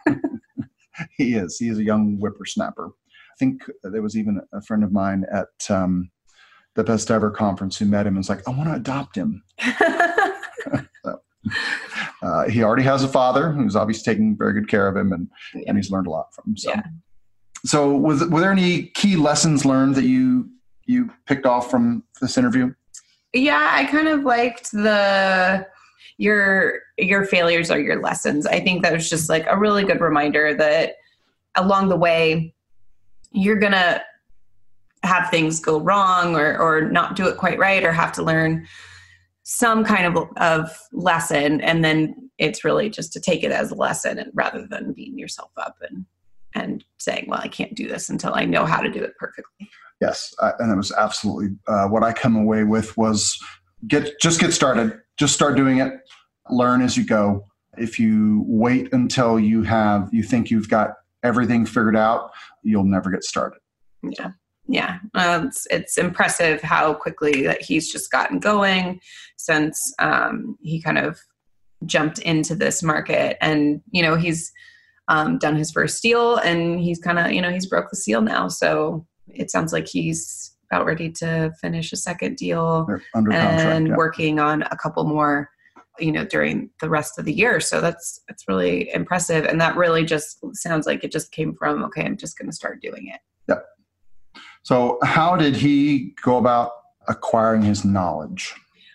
he 1.17 1.35
is. 1.35 1.59
He 1.59 1.69
is 1.69 1.79
a 1.79 1.85
young 1.85 2.17
whippersnapper. 2.19 2.89
I 2.89 3.37
think 3.39 3.63
there 3.83 4.03
was 4.03 4.17
even 4.17 4.41
a 4.53 4.63
friend 4.63 4.83
of 4.83 4.93
mine 4.93 5.25
at 5.31 5.49
um, 5.71 6.11
the 6.75 6.85
Best 6.85 7.11
Ever 7.11 7.31
conference 7.31 7.77
who 7.77 7.85
met 7.85 8.07
him 8.07 8.15
and 8.15 8.19
was 8.19 8.29
like, 8.29 8.47
"I 8.49 8.51
want 8.51 8.69
to 8.71 8.75
adopt 8.75 9.17
him." 9.17 9.43
so, 11.05 11.21
uh, 12.23 12.49
he 12.49 12.63
already 12.63 12.83
has 12.83 13.05
a 13.05 13.09
father 13.09 13.53
who's 13.53 13.77
obviously 13.77 14.13
taking 14.13 14.37
very 14.37 14.53
good 14.53 14.69
care 14.69 14.89
of 14.89 14.97
him, 14.97 15.13
and 15.13 15.29
yeah. 15.55 15.65
and 15.69 15.77
he's 15.77 15.91
learned 15.91 16.07
a 16.07 16.11
lot 16.11 16.35
from 16.35 16.53
him. 16.53 16.57
So, 16.57 16.71
yeah. 16.71 16.83
so 17.65 17.95
was 17.97 18.25
were 18.27 18.41
there 18.41 18.53
any 18.53 18.85
key 18.95 19.17
lessons 19.17 19.65
learned 19.65 19.95
that 19.97 20.05
you 20.05 20.49
you 20.87 21.11
picked 21.27 21.47
off 21.47 21.71
from 21.71 22.05
this 22.21 22.39
interview? 22.39 22.73
Yeah, 23.37 23.71
I 23.73 23.85
kind 23.85 24.09
of 24.09 24.23
liked 24.25 24.73
the 24.73 25.67
your 26.19 26.81
your 26.97 27.25
failures 27.25 27.71
are 27.71 27.79
your 27.79 28.01
lessons. 28.01 28.47
I 28.47 28.61
think 28.61 28.83
that 28.83 28.93
was 28.93 29.11
just 29.11 29.29
like 29.29 29.47
a 29.49 29.59
really 29.59 29.85
good 29.85 30.01
reminder 30.01 30.55
that 30.55 30.95
along 31.57 31.89
the 31.89 31.97
way 31.97 32.55
you're 33.33 33.59
gonna 33.59 34.03
have 35.03 35.31
things 35.31 35.61
go 35.61 35.79
wrong 35.79 36.35
or 36.35 36.59
or 36.59 36.89
not 36.91 37.17
do 37.17 37.29
it 37.29 37.37
quite 37.37 37.59
right 37.59 37.85
or 37.85 37.93
have 37.93 38.13
to 38.13 38.23
learn 38.23 38.67
some 39.43 39.85
kind 39.85 40.07
of 40.07 40.29
of 40.39 40.77
lesson 40.93 41.61
and 41.61 41.85
then 41.85 42.31
it's 42.39 42.65
really 42.65 42.91
just 42.91 43.13
to 43.13 43.21
take 43.21 43.45
it 43.45 43.53
as 43.53 43.71
a 43.71 43.75
lesson 43.75 44.19
and 44.19 44.31
rather 44.35 44.67
than 44.67 44.93
beating 44.93 45.19
yourself 45.19 45.51
up 45.57 45.77
and 45.89 46.05
and 46.55 46.85
saying 46.99 47.27
well 47.29 47.41
i 47.41 47.47
can't 47.47 47.75
do 47.75 47.87
this 47.87 48.09
until 48.09 48.35
i 48.35 48.45
know 48.45 48.65
how 48.65 48.81
to 48.81 48.91
do 48.91 49.03
it 49.03 49.17
perfectly 49.19 49.69
yes 50.01 50.35
and 50.41 50.73
it 50.73 50.77
was 50.77 50.93
absolutely 50.93 51.49
uh, 51.69 51.87
what 51.87 52.03
i 52.03 52.13
come 52.13 52.37
away 52.37 52.65
with 52.65 52.97
was 52.97 53.39
get 53.87 54.19
just 54.21 54.41
get 54.41 54.53
started. 54.53 54.99
Just 55.19 55.35
start 55.35 55.57
doing 55.57 55.79
it. 55.79 55.93
Learn 56.51 56.83
as 56.83 56.97
you 56.97 57.05
go. 57.05 57.45
If 57.77 57.99
you 57.99 58.45
wait 58.47 58.93
until 58.93 59.39
you 59.39 59.63
have 59.63 60.09
you 60.13 60.23
think 60.23 60.51
you've 60.51 60.69
got 60.69 60.91
everything 61.23 61.67
figured 61.67 61.97
out 61.97 62.31
you'll 62.63 62.85
never 62.85 63.11
get 63.11 63.25
started. 63.25 63.59
Yeah. 64.03 64.31
Yeah. 64.69 64.99
Uh, 65.15 65.45
it's, 65.47 65.67
it's 65.71 65.99
impressive 65.99 66.61
how 66.61 66.95
quickly 66.95 67.43
that 67.43 67.63
he's 67.63 67.91
just 67.93 68.11
gotten 68.11 68.39
going 68.39 69.01
since 69.37 69.95
um, 69.99 70.57
he 70.61 70.83
kind 70.83 70.99
of 70.99 71.19
jumped 71.85 72.19
into 72.21 72.55
this 72.55 72.83
market. 72.83 73.37
And 73.41 73.81
you 73.91 74.03
know 74.03 74.17
he's 74.17 74.53
um, 75.09 75.39
done 75.39 75.57
his 75.57 75.71
first 75.71 76.03
deal 76.03 76.37
and 76.37 76.81
he's 76.81 76.99
kind 76.99 77.19
of 77.19 77.31
you 77.31 77.41
know 77.41 77.53
he's 77.53 77.67
broke 77.67 77.91
the 77.91 77.97
seal 77.97 78.23
now. 78.23 78.49
So 78.49 79.07
it 79.29 79.51
sounds 79.51 79.73
like 79.73 79.87
he's 79.87 80.57
about 80.71 80.87
ready 80.87 81.11
to 81.11 81.53
finish 81.61 81.93
a 81.93 81.97
second 81.97 82.37
deal 82.37 82.87
and 83.15 83.27
contract, 83.27 83.89
yeah. 83.89 83.97
working 83.97 84.39
on 84.39 84.63
a 84.63 84.77
couple 84.77 85.05
more 85.05 85.49
you 85.99 86.13
know 86.13 86.25
during 86.25 86.71
the 86.81 86.89
rest 86.89 87.19
of 87.19 87.25
the 87.25 87.33
year. 87.33 87.61
So 87.61 87.81
that's 87.81 88.21
that's 88.29 88.45
really 88.49 88.91
impressive. 88.93 89.45
And 89.45 89.61
that 89.61 89.77
really 89.77 90.05
just 90.05 90.39
sounds 90.55 90.87
like 90.87 91.05
it 91.05 91.13
just 91.13 91.33
came 91.33 91.55
from 91.55 91.85
okay 91.85 92.05
i'm 92.05 92.17
just 92.17 92.39
going 92.39 92.51
to 92.51 92.57
start 92.57 92.81
doing 92.81 93.09
it. 93.09 93.21
Yep. 93.49 93.65
So 94.63 94.99
how 95.03 95.37
did 95.37 95.57
he 95.57 96.15
go 96.23 96.39
about 96.39 96.73
acquiring 97.09 97.63
his 97.63 97.85
knowledge? 97.85 98.55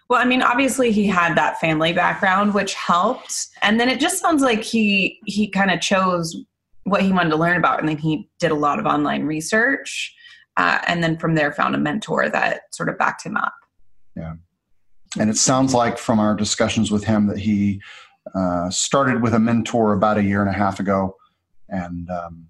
Well 0.10 0.22
i 0.22 0.26
mean 0.26 0.42
obviously 0.42 0.92
he 0.92 1.08
had 1.08 1.36
that 1.36 1.60
family 1.60 1.94
background 1.94 2.54
which 2.54 2.74
helped. 2.74 3.48
And 3.62 3.80
then 3.80 3.90
it 3.90 4.00
just 4.00 4.20
sounds 4.20 4.42
like 4.42 4.64
he 4.64 5.20
he 5.26 5.50
kind 5.50 5.72
of 5.72 5.82
chose 5.82 6.36
what 6.84 7.04
he 7.04 7.12
wanted 7.12 7.30
to 7.30 7.38
learn 7.38 7.58
about. 7.58 7.80
And 7.80 7.88
then 7.88 7.98
he 7.98 8.30
did 8.40 8.52
a 8.52 8.56
lot 8.56 8.80
of 8.80 8.86
online 8.86 9.24
research 9.24 10.16
uh, 10.58 10.80
and 10.88 11.04
then 11.04 11.18
from 11.18 11.36
there 11.36 11.52
found 11.52 11.76
a 11.76 11.80
mentor 11.80 12.30
that 12.30 12.62
sort 12.74 12.90
of 12.90 12.98
backed 12.98 13.26
him 13.26 13.38
up 13.38 13.54
yeah 14.16 14.34
and 15.20 15.30
it 15.30 15.38
sounds 15.38 15.74
like 15.74 15.98
from 15.98 16.20
our 16.20 16.36
discussions 16.36 16.90
with 16.90 17.04
him 17.04 17.28
that 17.28 17.38
he 17.38 17.82
uh, 18.36 18.70
started 18.70 19.22
with 19.22 19.34
a 19.34 19.40
mentor 19.40 19.94
about 19.94 20.18
a 20.18 20.24
year 20.24 20.42
and 20.42 20.50
a 20.50 20.54
half 20.54 20.80
ago 20.80 21.16
and 21.70 22.10
um, 22.10 22.48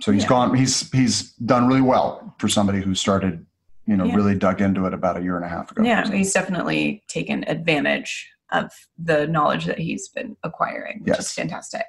so 0.00 0.12
he's 0.12 0.22
yeah. 0.22 0.28
gone 0.28 0.54
he's 0.54 0.90
he's 0.90 1.32
done 1.34 1.66
really 1.68 1.80
well 1.80 2.34
for 2.38 2.48
somebody 2.48 2.80
who 2.80 2.94
started 2.94 3.44
you 3.86 3.96
know 3.96 4.04
yeah. 4.04 4.14
really 4.14 4.34
dug 4.34 4.60
into 4.60 4.86
it 4.86 4.94
about 4.94 5.16
a 5.16 5.22
year 5.22 5.36
and 5.36 5.44
a 5.44 5.48
half 5.48 5.70
ago 5.70 5.82
yeah 5.82 6.10
he's 6.10 6.32
definitely 6.32 7.02
taken 7.08 7.44
advantage 7.48 8.28
of 8.52 8.70
the 8.98 9.26
knowledge 9.28 9.64
that 9.64 9.78
he's 9.78 10.08
been 10.08 10.36
acquiring 10.42 11.00
which 11.00 11.08
yes. 11.08 11.20
is 11.20 11.32
fantastic 11.32 11.86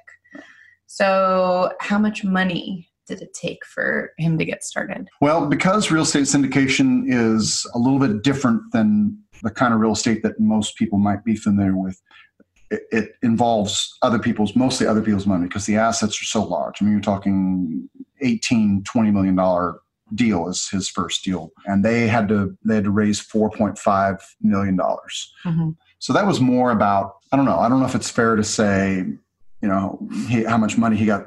so 0.86 1.72
how 1.80 1.98
much 1.98 2.22
money 2.22 2.85
did 3.06 3.22
it 3.22 3.32
take 3.34 3.64
for 3.64 4.12
him 4.18 4.38
to 4.38 4.44
get 4.44 4.64
started? 4.64 5.08
Well, 5.20 5.46
because 5.46 5.90
real 5.90 6.02
estate 6.02 6.24
syndication 6.24 7.04
is 7.06 7.66
a 7.74 7.78
little 7.78 7.98
bit 7.98 8.22
different 8.22 8.62
than 8.72 9.18
the 9.42 9.50
kind 9.50 9.72
of 9.72 9.80
real 9.80 9.92
estate 9.92 10.22
that 10.22 10.40
most 10.40 10.76
people 10.76 10.98
might 10.98 11.24
be 11.24 11.36
familiar 11.36 11.76
with, 11.76 12.00
it, 12.70 13.12
involves 13.22 13.96
other 14.02 14.18
people's, 14.18 14.56
mostly 14.56 14.86
other 14.86 15.02
people's 15.02 15.26
money 15.26 15.46
because 15.46 15.66
the 15.66 15.76
assets 15.76 16.20
are 16.20 16.24
so 16.24 16.42
large. 16.42 16.80
I 16.80 16.84
mean, 16.84 16.92
you're 16.92 17.00
talking 17.00 17.88
18, 18.20 18.82
20 18.84 19.10
million 19.10 19.36
dollar 19.36 19.80
deal 20.14 20.48
is 20.48 20.68
his 20.68 20.88
first 20.88 21.24
deal 21.24 21.50
and 21.66 21.84
they 21.84 22.06
had 22.06 22.28
to 22.28 22.56
they 22.64 22.76
had 22.76 22.84
to 22.84 22.90
raise 22.90 23.20
4.5 23.20 24.20
million 24.40 24.76
dollars 24.76 25.32
mm-hmm. 25.44 25.70
so 25.98 26.12
that 26.12 26.24
was 26.24 26.40
more 26.40 26.70
about 26.70 27.16
i 27.32 27.36
don't 27.36 27.44
know 27.44 27.58
i 27.58 27.68
don't 27.68 27.80
know 27.80 27.86
if 27.86 27.96
it's 27.96 28.08
fair 28.08 28.36
to 28.36 28.44
say 28.44 28.98
you 28.98 29.68
know 29.68 29.98
he, 30.28 30.44
how 30.44 30.58
much 30.58 30.78
money 30.78 30.96
he 30.96 31.06
got 31.06 31.26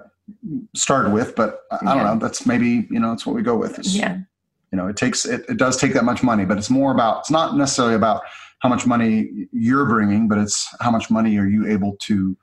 started 0.76 1.12
with, 1.12 1.36
but 1.36 1.62
I, 1.72 1.80
yeah. 1.82 1.94
don't 1.96 2.04
know. 2.04 2.28
That's 2.28 2.46
maybe 2.46 2.88
you 2.90 3.00
know 3.00 3.10
that's 3.10 3.26
what 3.26 3.36
we 3.36 3.42
go 3.42 3.56
with. 3.56 3.80
Is, 3.80 3.96
yeah. 3.96 4.18
You 4.72 4.78
know, 4.78 4.88
it 4.88 4.98
takes 4.98 5.26
it, 5.26 5.46
it 5.50 5.58
does 5.58 5.78
take 5.78 5.94
that 5.94 6.06
much 6.06 6.22
money, 6.22 6.46
but 6.46 6.58
it's 6.58 6.70
more 6.70 6.92
about 6.92 7.20
it's 7.20 7.32
not 7.32 7.58
necessarily 7.58 7.96
about 7.96 8.22
how 8.60 8.70
much 8.70 8.86
money 8.86 9.48
you're 9.52 9.86
bringing, 9.86 10.28
but 10.28 10.38
it's 10.38 10.68
how 10.80 10.92
much 10.92 11.10
money 11.10 11.38
are 11.38 11.48
you 11.48 11.66
able 11.68 11.96
to 12.02 12.38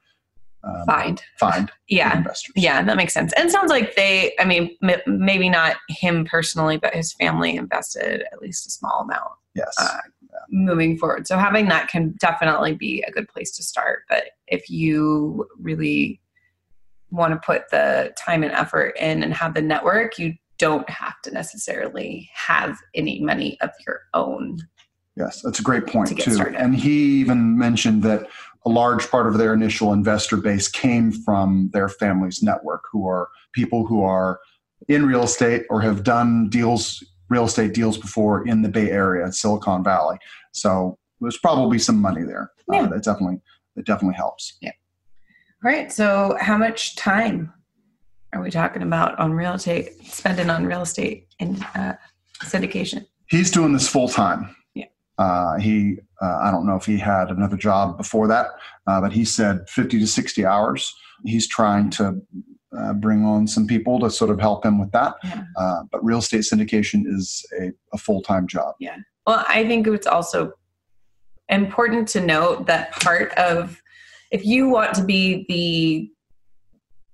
um, 0.64 0.84
find 0.86 1.22
find 1.38 1.70
yeah 1.88 2.16
investors. 2.16 2.52
Yeah, 2.56 2.82
that 2.82 2.96
makes 2.96 3.14
sense. 3.14 3.32
And 3.34 3.48
it 3.48 3.52
sounds 3.52 3.70
like 3.70 3.94
they. 3.94 4.34
I 4.38 4.44
mean, 4.44 4.76
m- 4.82 5.00
maybe 5.06 5.48
not 5.48 5.76
him 5.88 6.24
personally, 6.24 6.78
but 6.78 6.94
his 6.94 7.12
family 7.12 7.56
invested 7.56 8.24
at 8.32 8.40
least 8.40 8.66
a 8.66 8.70
small 8.70 9.02
amount. 9.02 9.30
Yes. 9.54 9.74
Uh, 9.78 9.98
moving 10.50 10.96
forward. 10.96 11.26
So 11.26 11.38
having 11.38 11.68
that 11.68 11.88
can 11.88 12.14
definitely 12.18 12.74
be 12.74 13.02
a 13.06 13.10
good 13.10 13.28
place 13.28 13.56
to 13.56 13.62
start. 13.62 14.04
But 14.08 14.24
if 14.46 14.68
you 14.68 15.46
really 15.58 16.20
want 17.10 17.32
to 17.32 17.46
put 17.46 17.70
the 17.70 18.12
time 18.18 18.42
and 18.42 18.52
effort 18.52 18.96
in 18.98 19.22
and 19.22 19.32
have 19.34 19.54
the 19.54 19.62
network, 19.62 20.18
you 20.18 20.34
don't 20.58 20.88
have 20.88 21.20
to 21.22 21.30
necessarily 21.30 22.30
have 22.34 22.78
any 22.94 23.20
money 23.20 23.58
of 23.60 23.70
your 23.86 24.00
own. 24.14 24.58
Yes, 25.16 25.42
that's 25.42 25.60
a 25.60 25.62
great 25.62 25.86
point 25.86 26.08
to 26.08 26.14
too. 26.14 26.32
Started. 26.32 26.56
And 26.56 26.74
he 26.74 27.20
even 27.20 27.58
mentioned 27.58 28.02
that 28.02 28.28
a 28.64 28.68
large 28.68 29.08
part 29.10 29.26
of 29.26 29.38
their 29.38 29.54
initial 29.54 29.92
investor 29.92 30.36
base 30.36 30.68
came 30.68 31.12
from 31.12 31.70
their 31.72 31.88
family's 31.88 32.42
network, 32.42 32.84
who 32.90 33.06
are 33.06 33.28
people 33.52 33.86
who 33.86 34.02
are 34.02 34.40
in 34.88 35.06
real 35.06 35.22
estate 35.22 35.64
or 35.70 35.80
have 35.80 36.02
done 36.02 36.48
deals, 36.50 37.02
real 37.28 37.44
estate 37.44 37.72
deals 37.72 37.96
before 37.96 38.46
in 38.46 38.62
the 38.62 38.68
Bay 38.68 38.90
Area, 38.90 39.30
Silicon 39.32 39.82
Valley. 39.84 40.18
So 40.52 40.98
there's 41.20 41.38
probably 41.38 41.78
some 41.78 42.00
money 42.00 42.24
there. 42.24 42.50
Uh, 42.70 42.76
yeah. 42.76 42.82
Uh, 42.82 42.86
that 42.88 43.04
definitely 43.04 43.40
that 43.76 43.86
definitely 43.86 44.16
helps. 44.16 44.58
Yeah. 44.60 44.72
All 45.66 45.72
right. 45.72 45.90
So, 45.90 46.36
how 46.40 46.56
much 46.56 46.94
time 46.94 47.52
are 48.32 48.40
we 48.40 48.52
talking 48.52 48.82
about 48.82 49.18
on 49.18 49.32
real 49.32 49.54
estate, 49.54 49.94
spending 50.06 50.48
on 50.48 50.64
real 50.64 50.82
estate 50.82 51.26
and 51.40 51.60
uh, 51.74 51.94
syndication? 52.44 53.04
He's 53.28 53.50
doing 53.50 53.72
this 53.72 53.88
full 53.88 54.08
time. 54.08 54.54
Yeah. 54.76 54.84
Uh, 55.18 55.58
he, 55.58 55.98
uh, 56.22 56.38
I 56.40 56.52
don't 56.52 56.68
know 56.68 56.76
if 56.76 56.86
he 56.86 56.96
had 56.96 57.30
another 57.30 57.56
job 57.56 57.96
before 57.96 58.28
that, 58.28 58.46
uh, 58.86 59.00
but 59.00 59.12
he 59.12 59.24
said 59.24 59.68
50 59.68 59.98
to 59.98 60.06
60 60.06 60.46
hours. 60.46 60.94
He's 61.24 61.48
trying 61.48 61.90
to 61.90 62.22
uh, 62.78 62.92
bring 62.92 63.24
on 63.24 63.48
some 63.48 63.66
people 63.66 63.98
to 63.98 64.08
sort 64.08 64.30
of 64.30 64.38
help 64.38 64.64
him 64.64 64.78
with 64.78 64.92
that. 64.92 65.14
Yeah. 65.24 65.42
Uh, 65.58 65.82
but 65.90 66.04
real 66.04 66.18
estate 66.18 66.42
syndication 66.42 67.02
is 67.08 67.44
a, 67.60 67.72
a 67.92 67.98
full 67.98 68.22
time 68.22 68.46
job. 68.46 68.76
Yeah. 68.78 68.98
Well, 69.26 69.44
I 69.48 69.66
think 69.66 69.88
it's 69.88 70.06
also 70.06 70.52
important 71.48 72.06
to 72.10 72.20
note 72.20 72.66
that 72.66 72.92
part 73.00 73.32
of 73.32 73.82
if 74.36 74.44
you 74.44 74.68
want 74.68 74.92
to 74.92 75.02
be 75.02 75.46
the 75.48 76.12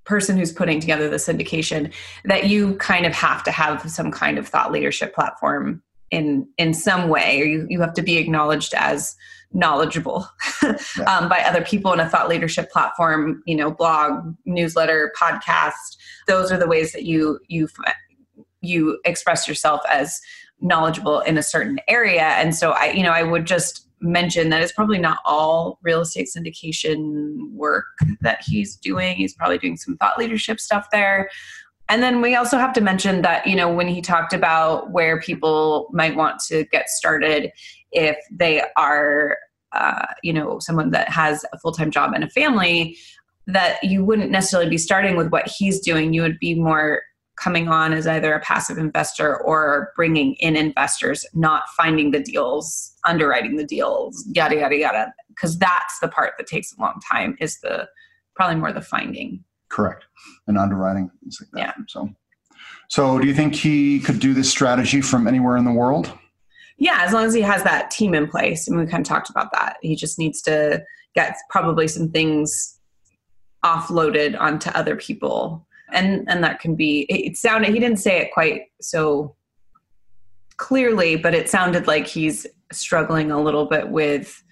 person 0.05 0.37
who's 0.37 0.53
putting 0.53 0.81
together 0.81 1.09
the 1.09 1.19
syndication 1.19 1.93
that 2.25 2.49
you 2.49 2.75
kind 2.79 3.07
of 3.07 3.13
have 3.13 3.45
to 3.45 3.53
have 3.53 3.89
some 3.89 4.11
kind 4.11 4.39
of 4.39 4.49
thought 4.49 4.73
leadership 4.73 5.15
platform 5.15 5.81
in 6.11 6.49
in 6.59 6.75
some 6.75 7.09
way 7.09 7.41
or 7.41 7.45
you, 7.45 7.65
you 7.71 7.81
have 7.81 7.95
to 7.95 8.03
be 8.03 8.17
acknowledged 8.17 8.75
as 8.75 9.15
knowledgeable 9.53 10.27
um, 11.07 11.29
by 11.29 11.45
other 11.47 11.63
people 11.63 11.93
in 11.93 12.01
a 12.01 12.09
thought 12.09 12.29
leadership 12.29 12.73
platform 12.73 13.41
you 13.47 13.55
know 13.55 13.71
blog 13.71 14.35
newsletter 14.45 15.13
podcast. 15.17 15.97
Those 16.27 16.51
are 16.51 16.59
the 16.59 16.67
ways 16.67 16.91
that 16.93 17.05
you 17.05 17.39
you 17.47 17.69
you 18.63 18.99
express 19.05 19.47
yourself 19.47 19.81
as 19.89 20.21
knowledgeable 20.61 21.21
in 21.21 21.39
a 21.39 21.43
certain 21.43 21.79
area. 21.87 22.23
And 22.41 22.53
so 22.53 22.73
i 22.73 22.91
you 22.91 23.05
know 23.05 23.13
i 23.13 23.23
would 23.23 23.47
just 23.47 23.87
mention 24.03 24.51
that 24.51 24.63
it's 24.63 24.73
probably 24.73 24.99
not 24.99 25.19
all 25.25 25.79
real 25.83 26.01
estate 26.01 26.29
syndication 26.35 27.51
work 27.53 27.87
that 28.21 28.43
he's 28.45 28.77
doing. 28.77 29.17
He's 29.17 29.35
probably 29.35 29.59
doing 29.59 29.77
some 29.77 29.97
thought 29.97 30.19
leadership 30.19 30.61
stuff 30.61 30.89
there. 30.91 31.31
And 31.89 32.03
then 32.03 32.21
we 32.21 32.35
also 32.35 32.59
have 32.59 32.73
to 32.75 32.81
mention 32.81 33.23
that, 33.23 33.47
you 33.47 33.55
know, 33.55 33.71
when 33.73 33.89
he 33.89 34.01
talked 34.01 34.33
about 34.33 34.91
where 34.91 35.21
people 35.21 35.89
might 35.93 36.17
want 36.17 36.41
to 36.49 36.65
get 36.65 36.89
started 36.89 37.53
if 37.91 38.17
they 38.31 38.63
are, 38.77 39.37
uh, 39.73 40.07
you 40.23 40.33
know, 40.33 40.59
someone 40.59 40.91
that 40.91 41.09
has 41.09 41.45
a 41.53 41.59
full 41.59 41.73
time 41.73 41.91
job 41.91 42.13
and 42.15 42.25
a 42.25 42.31
family, 42.31 42.97
that 43.47 43.83
you 43.83 44.05
wouldn't 44.05 44.31
necessarily 44.31 44.71
be 44.71 44.79
starting 44.79 45.17
with 45.17 45.31
what 45.31 45.49
he's 45.49 45.81
doing. 45.81 46.15
You 46.15 46.23
would 46.23 46.39
be 46.39 46.55
more 46.55 47.03
coming 47.43 47.69
on 47.69 47.93
as 47.93 48.07
either 48.07 48.35
a 48.35 48.41
passive 48.41 48.79
investor 48.79 49.37
or 49.43 49.93
bringing 49.97 50.35
in 50.35 50.57
investors, 50.57 51.27
not 51.35 51.65
finding 51.77 52.11
the 52.11 52.21
deals, 52.21 52.95
underwriting 53.05 53.57
the 53.57 53.65
deals, 53.65 54.25
yada 54.33 54.57
yada 54.57 54.77
yada. 54.77 55.13
Because 55.29 55.59
that's 55.59 55.99
the 56.01 56.09
part 56.09 56.35
that 56.39 56.47
takes 56.47 56.73
a 56.77 56.81
long 56.81 57.01
time. 57.11 57.37
Is 57.41 57.59
the 57.61 57.89
probably 58.37 58.57
more 58.57 58.73
the 58.73 58.81
finding. 58.81 59.45
Correct, 59.69 60.05
and 60.47 60.59
underwriting 60.59 61.11
things 61.21 61.39
like 61.41 61.51
that. 61.53 61.75
Yeah. 61.79 61.85
So, 61.89 62.11
so 62.89 63.19
do 63.19 63.27
you 63.27 63.35
think 63.35 63.55
he 63.55 64.01
could 64.01 64.21
do 64.21 64.35
this 64.35 64.51
strategy 64.51 65.01
from 65.01 65.27
anywhere 65.27 65.57
in 65.57 65.65
the 65.65 65.73
world? 65.73 66.13
Yeah, 66.79 66.99
as 67.01 67.13
long 67.13 67.25
as 67.25 67.35
he 67.35 67.41
has 67.43 67.63
that 67.65 67.91
team 67.91 68.15
in 68.15 68.29
place, 68.29 68.69
and 68.69 68.79
we 68.79 68.87
kind 68.87 69.05
of 69.05 69.09
talked 69.09 69.31
about 69.31 69.53
that. 69.53 69.77
He 69.83 69.97
just 69.97 70.19
needs 70.19 70.43
to 70.43 70.83
get 71.15 71.37
probably 71.49 71.89
some 71.89 72.11
things 72.11 72.79
offloaded 73.65 74.39
onto 74.39 74.71
other 74.71 74.97
people 74.97 75.67
and 75.93 76.29
and 76.29 76.43
that 76.43 76.61
can 76.61 76.75
be 76.75 77.07
it 77.09 77.37
sounded 77.37 77.73
he 77.73 77.81
didn't 77.81 77.99
say 77.99 78.19
it 78.19 78.33
quite 78.33 78.63
so 78.81 79.35
clearly 80.57 81.17
but 81.17 81.35
it 81.35 81.49
sounded 81.49 81.87
like 81.87 82.07
he's 82.07 82.47
struggling 82.71 83.31
a 83.31 83.41
little 83.41 83.67
bit 83.67 83.89
with 83.89 84.43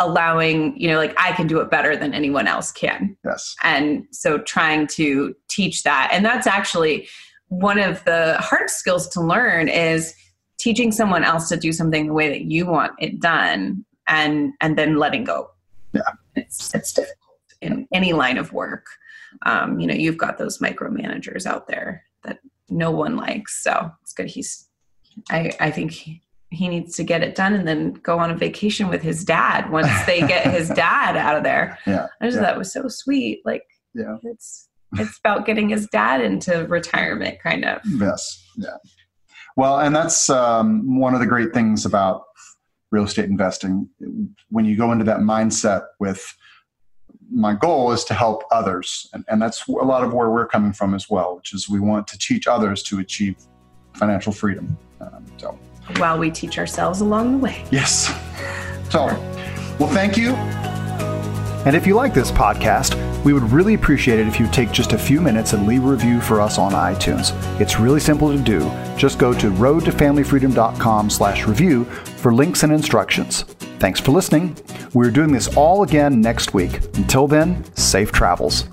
allowing 0.00 0.76
you 0.76 0.88
know 0.88 0.96
like 0.96 1.14
i 1.18 1.30
can 1.32 1.46
do 1.46 1.60
it 1.60 1.70
better 1.70 1.96
than 1.96 2.12
anyone 2.14 2.46
else 2.46 2.72
can. 2.72 3.16
Yes. 3.24 3.54
And 3.62 4.06
so 4.10 4.38
trying 4.38 4.86
to 4.88 5.34
teach 5.48 5.82
that. 5.84 6.10
And 6.12 6.24
that's 6.24 6.46
actually 6.46 7.08
one 7.48 7.78
of 7.78 8.04
the 8.04 8.36
hard 8.40 8.70
skills 8.70 9.08
to 9.10 9.20
learn 9.20 9.68
is 9.68 10.14
teaching 10.58 10.92
someone 10.92 11.24
else 11.24 11.48
to 11.48 11.56
do 11.56 11.72
something 11.72 12.06
the 12.06 12.12
way 12.12 12.28
that 12.28 12.42
you 12.42 12.66
want 12.66 12.92
it 12.98 13.20
done 13.20 13.84
and 14.06 14.52
and 14.60 14.76
then 14.76 14.96
letting 14.96 15.24
go. 15.24 15.50
Yeah. 15.92 16.02
It's 16.34 16.74
it's 16.74 16.92
difficult 16.92 17.18
in 17.60 17.86
any 17.92 18.12
line 18.12 18.38
of 18.38 18.52
work 18.52 18.86
um, 19.42 19.78
you 19.78 19.86
know 19.86 19.94
you've 19.94 20.18
got 20.18 20.38
those 20.38 20.58
micromanagers 20.58 21.46
out 21.46 21.66
there 21.68 22.04
that 22.24 22.38
no 22.68 22.90
one 22.90 23.16
likes. 23.16 23.62
So 23.62 23.90
it's 24.02 24.12
good 24.12 24.26
he's 24.26 24.68
i 25.30 25.52
i 25.60 25.70
think 25.70 25.92
he, 25.92 26.20
he 26.50 26.68
needs 26.68 26.96
to 26.96 27.04
get 27.04 27.22
it 27.22 27.34
done 27.34 27.52
and 27.52 27.66
then 27.66 27.92
go 27.94 28.18
on 28.18 28.30
a 28.30 28.36
vacation 28.36 28.88
with 28.88 29.02
his 29.02 29.24
dad 29.24 29.70
once 29.70 29.90
they 30.06 30.20
get 30.20 30.46
his 30.46 30.68
dad 30.74 31.16
out 31.16 31.36
of 31.36 31.42
there. 31.42 31.78
Yeah 31.86 32.06
i 32.20 32.26
just 32.26 32.36
yeah. 32.36 32.46
thought 32.46 32.58
was 32.58 32.72
so 32.72 32.88
sweet 32.88 33.42
like 33.44 33.64
yeah. 33.94 34.16
it's 34.22 34.68
it's 34.96 35.18
about 35.18 35.44
getting 35.46 35.68
his 35.68 35.86
dad 35.88 36.20
into 36.20 36.66
retirement 36.66 37.38
kind 37.42 37.64
of. 37.64 37.80
Yes 37.84 38.44
yeah. 38.56 38.76
Well 39.56 39.80
and 39.80 39.94
that's 39.94 40.30
um, 40.30 40.98
one 40.98 41.14
of 41.14 41.20
the 41.20 41.26
great 41.26 41.52
things 41.52 41.84
about 41.84 42.24
real 42.90 43.04
estate 43.04 43.28
investing. 43.28 43.88
When 44.50 44.64
you 44.64 44.76
go 44.76 44.92
into 44.92 45.04
that 45.04 45.18
mindset 45.18 45.82
with 45.98 46.24
my 47.34 47.54
goal 47.54 47.92
is 47.92 48.04
to 48.04 48.14
help 48.14 48.44
others. 48.50 49.08
And, 49.12 49.24
and 49.28 49.42
that's 49.42 49.66
a 49.66 49.72
lot 49.72 50.04
of 50.04 50.14
where 50.14 50.30
we're 50.30 50.46
coming 50.46 50.72
from 50.72 50.94
as 50.94 51.10
well, 51.10 51.36
which 51.36 51.52
is 51.52 51.68
we 51.68 51.80
want 51.80 52.06
to 52.08 52.18
teach 52.18 52.46
others 52.46 52.82
to 52.84 53.00
achieve 53.00 53.36
financial 53.94 54.32
freedom. 54.32 54.78
Um, 55.00 55.24
so 55.38 55.58
while 55.98 56.18
we 56.18 56.30
teach 56.30 56.58
ourselves 56.58 57.00
along 57.00 57.32
the 57.32 57.38
way. 57.38 57.64
Yes. 57.70 58.06
So, 58.90 59.06
well, 59.78 59.88
thank 59.88 60.16
you. 60.16 60.34
And 61.66 61.74
if 61.74 61.86
you 61.86 61.94
like 61.94 62.14
this 62.14 62.30
podcast, 62.30 62.94
we 63.24 63.32
would 63.32 63.50
really 63.50 63.74
appreciate 63.74 64.18
it 64.18 64.26
if 64.26 64.38
you 64.38 64.46
take 64.48 64.70
just 64.70 64.92
a 64.92 64.98
few 64.98 65.20
minutes 65.20 65.54
and 65.54 65.66
leave 65.66 65.82
a 65.82 65.88
review 65.88 66.20
for 66.20 66.40
us 66.40 66.58
on 66.58 66.72
iTunes. 66.72 67.32
It's 67.58 67.80
really 67.80 68.00
simple 68.00 68.30
to 68.30 68.38
do. 68.38 68.60
Just 68.96 69.18
go 69.18 69.32
to 69.32 69.50
roadtofamilyfreedom.com 69.50 71.10
slash 71.10 71.46
review 71.46 71.84
for 71.84 72.34
links 72.34 72.62
and 72.62 72.72
instructions. 72.72 73.44
Thanks 73.78 74.00
for 74.00 74.12
listening. 74.12 74.56
We're 74.92 75.10
doing 75.10 75.32
this 75.32 75.54
all 75.56 75.82
again 75.82 76.20
next 76.20 76.54
week. 76.54 76.80
Until 76.96 77.26
then, 77.26 77.64
safe 77.74 78.12
travels. 78.12 78.64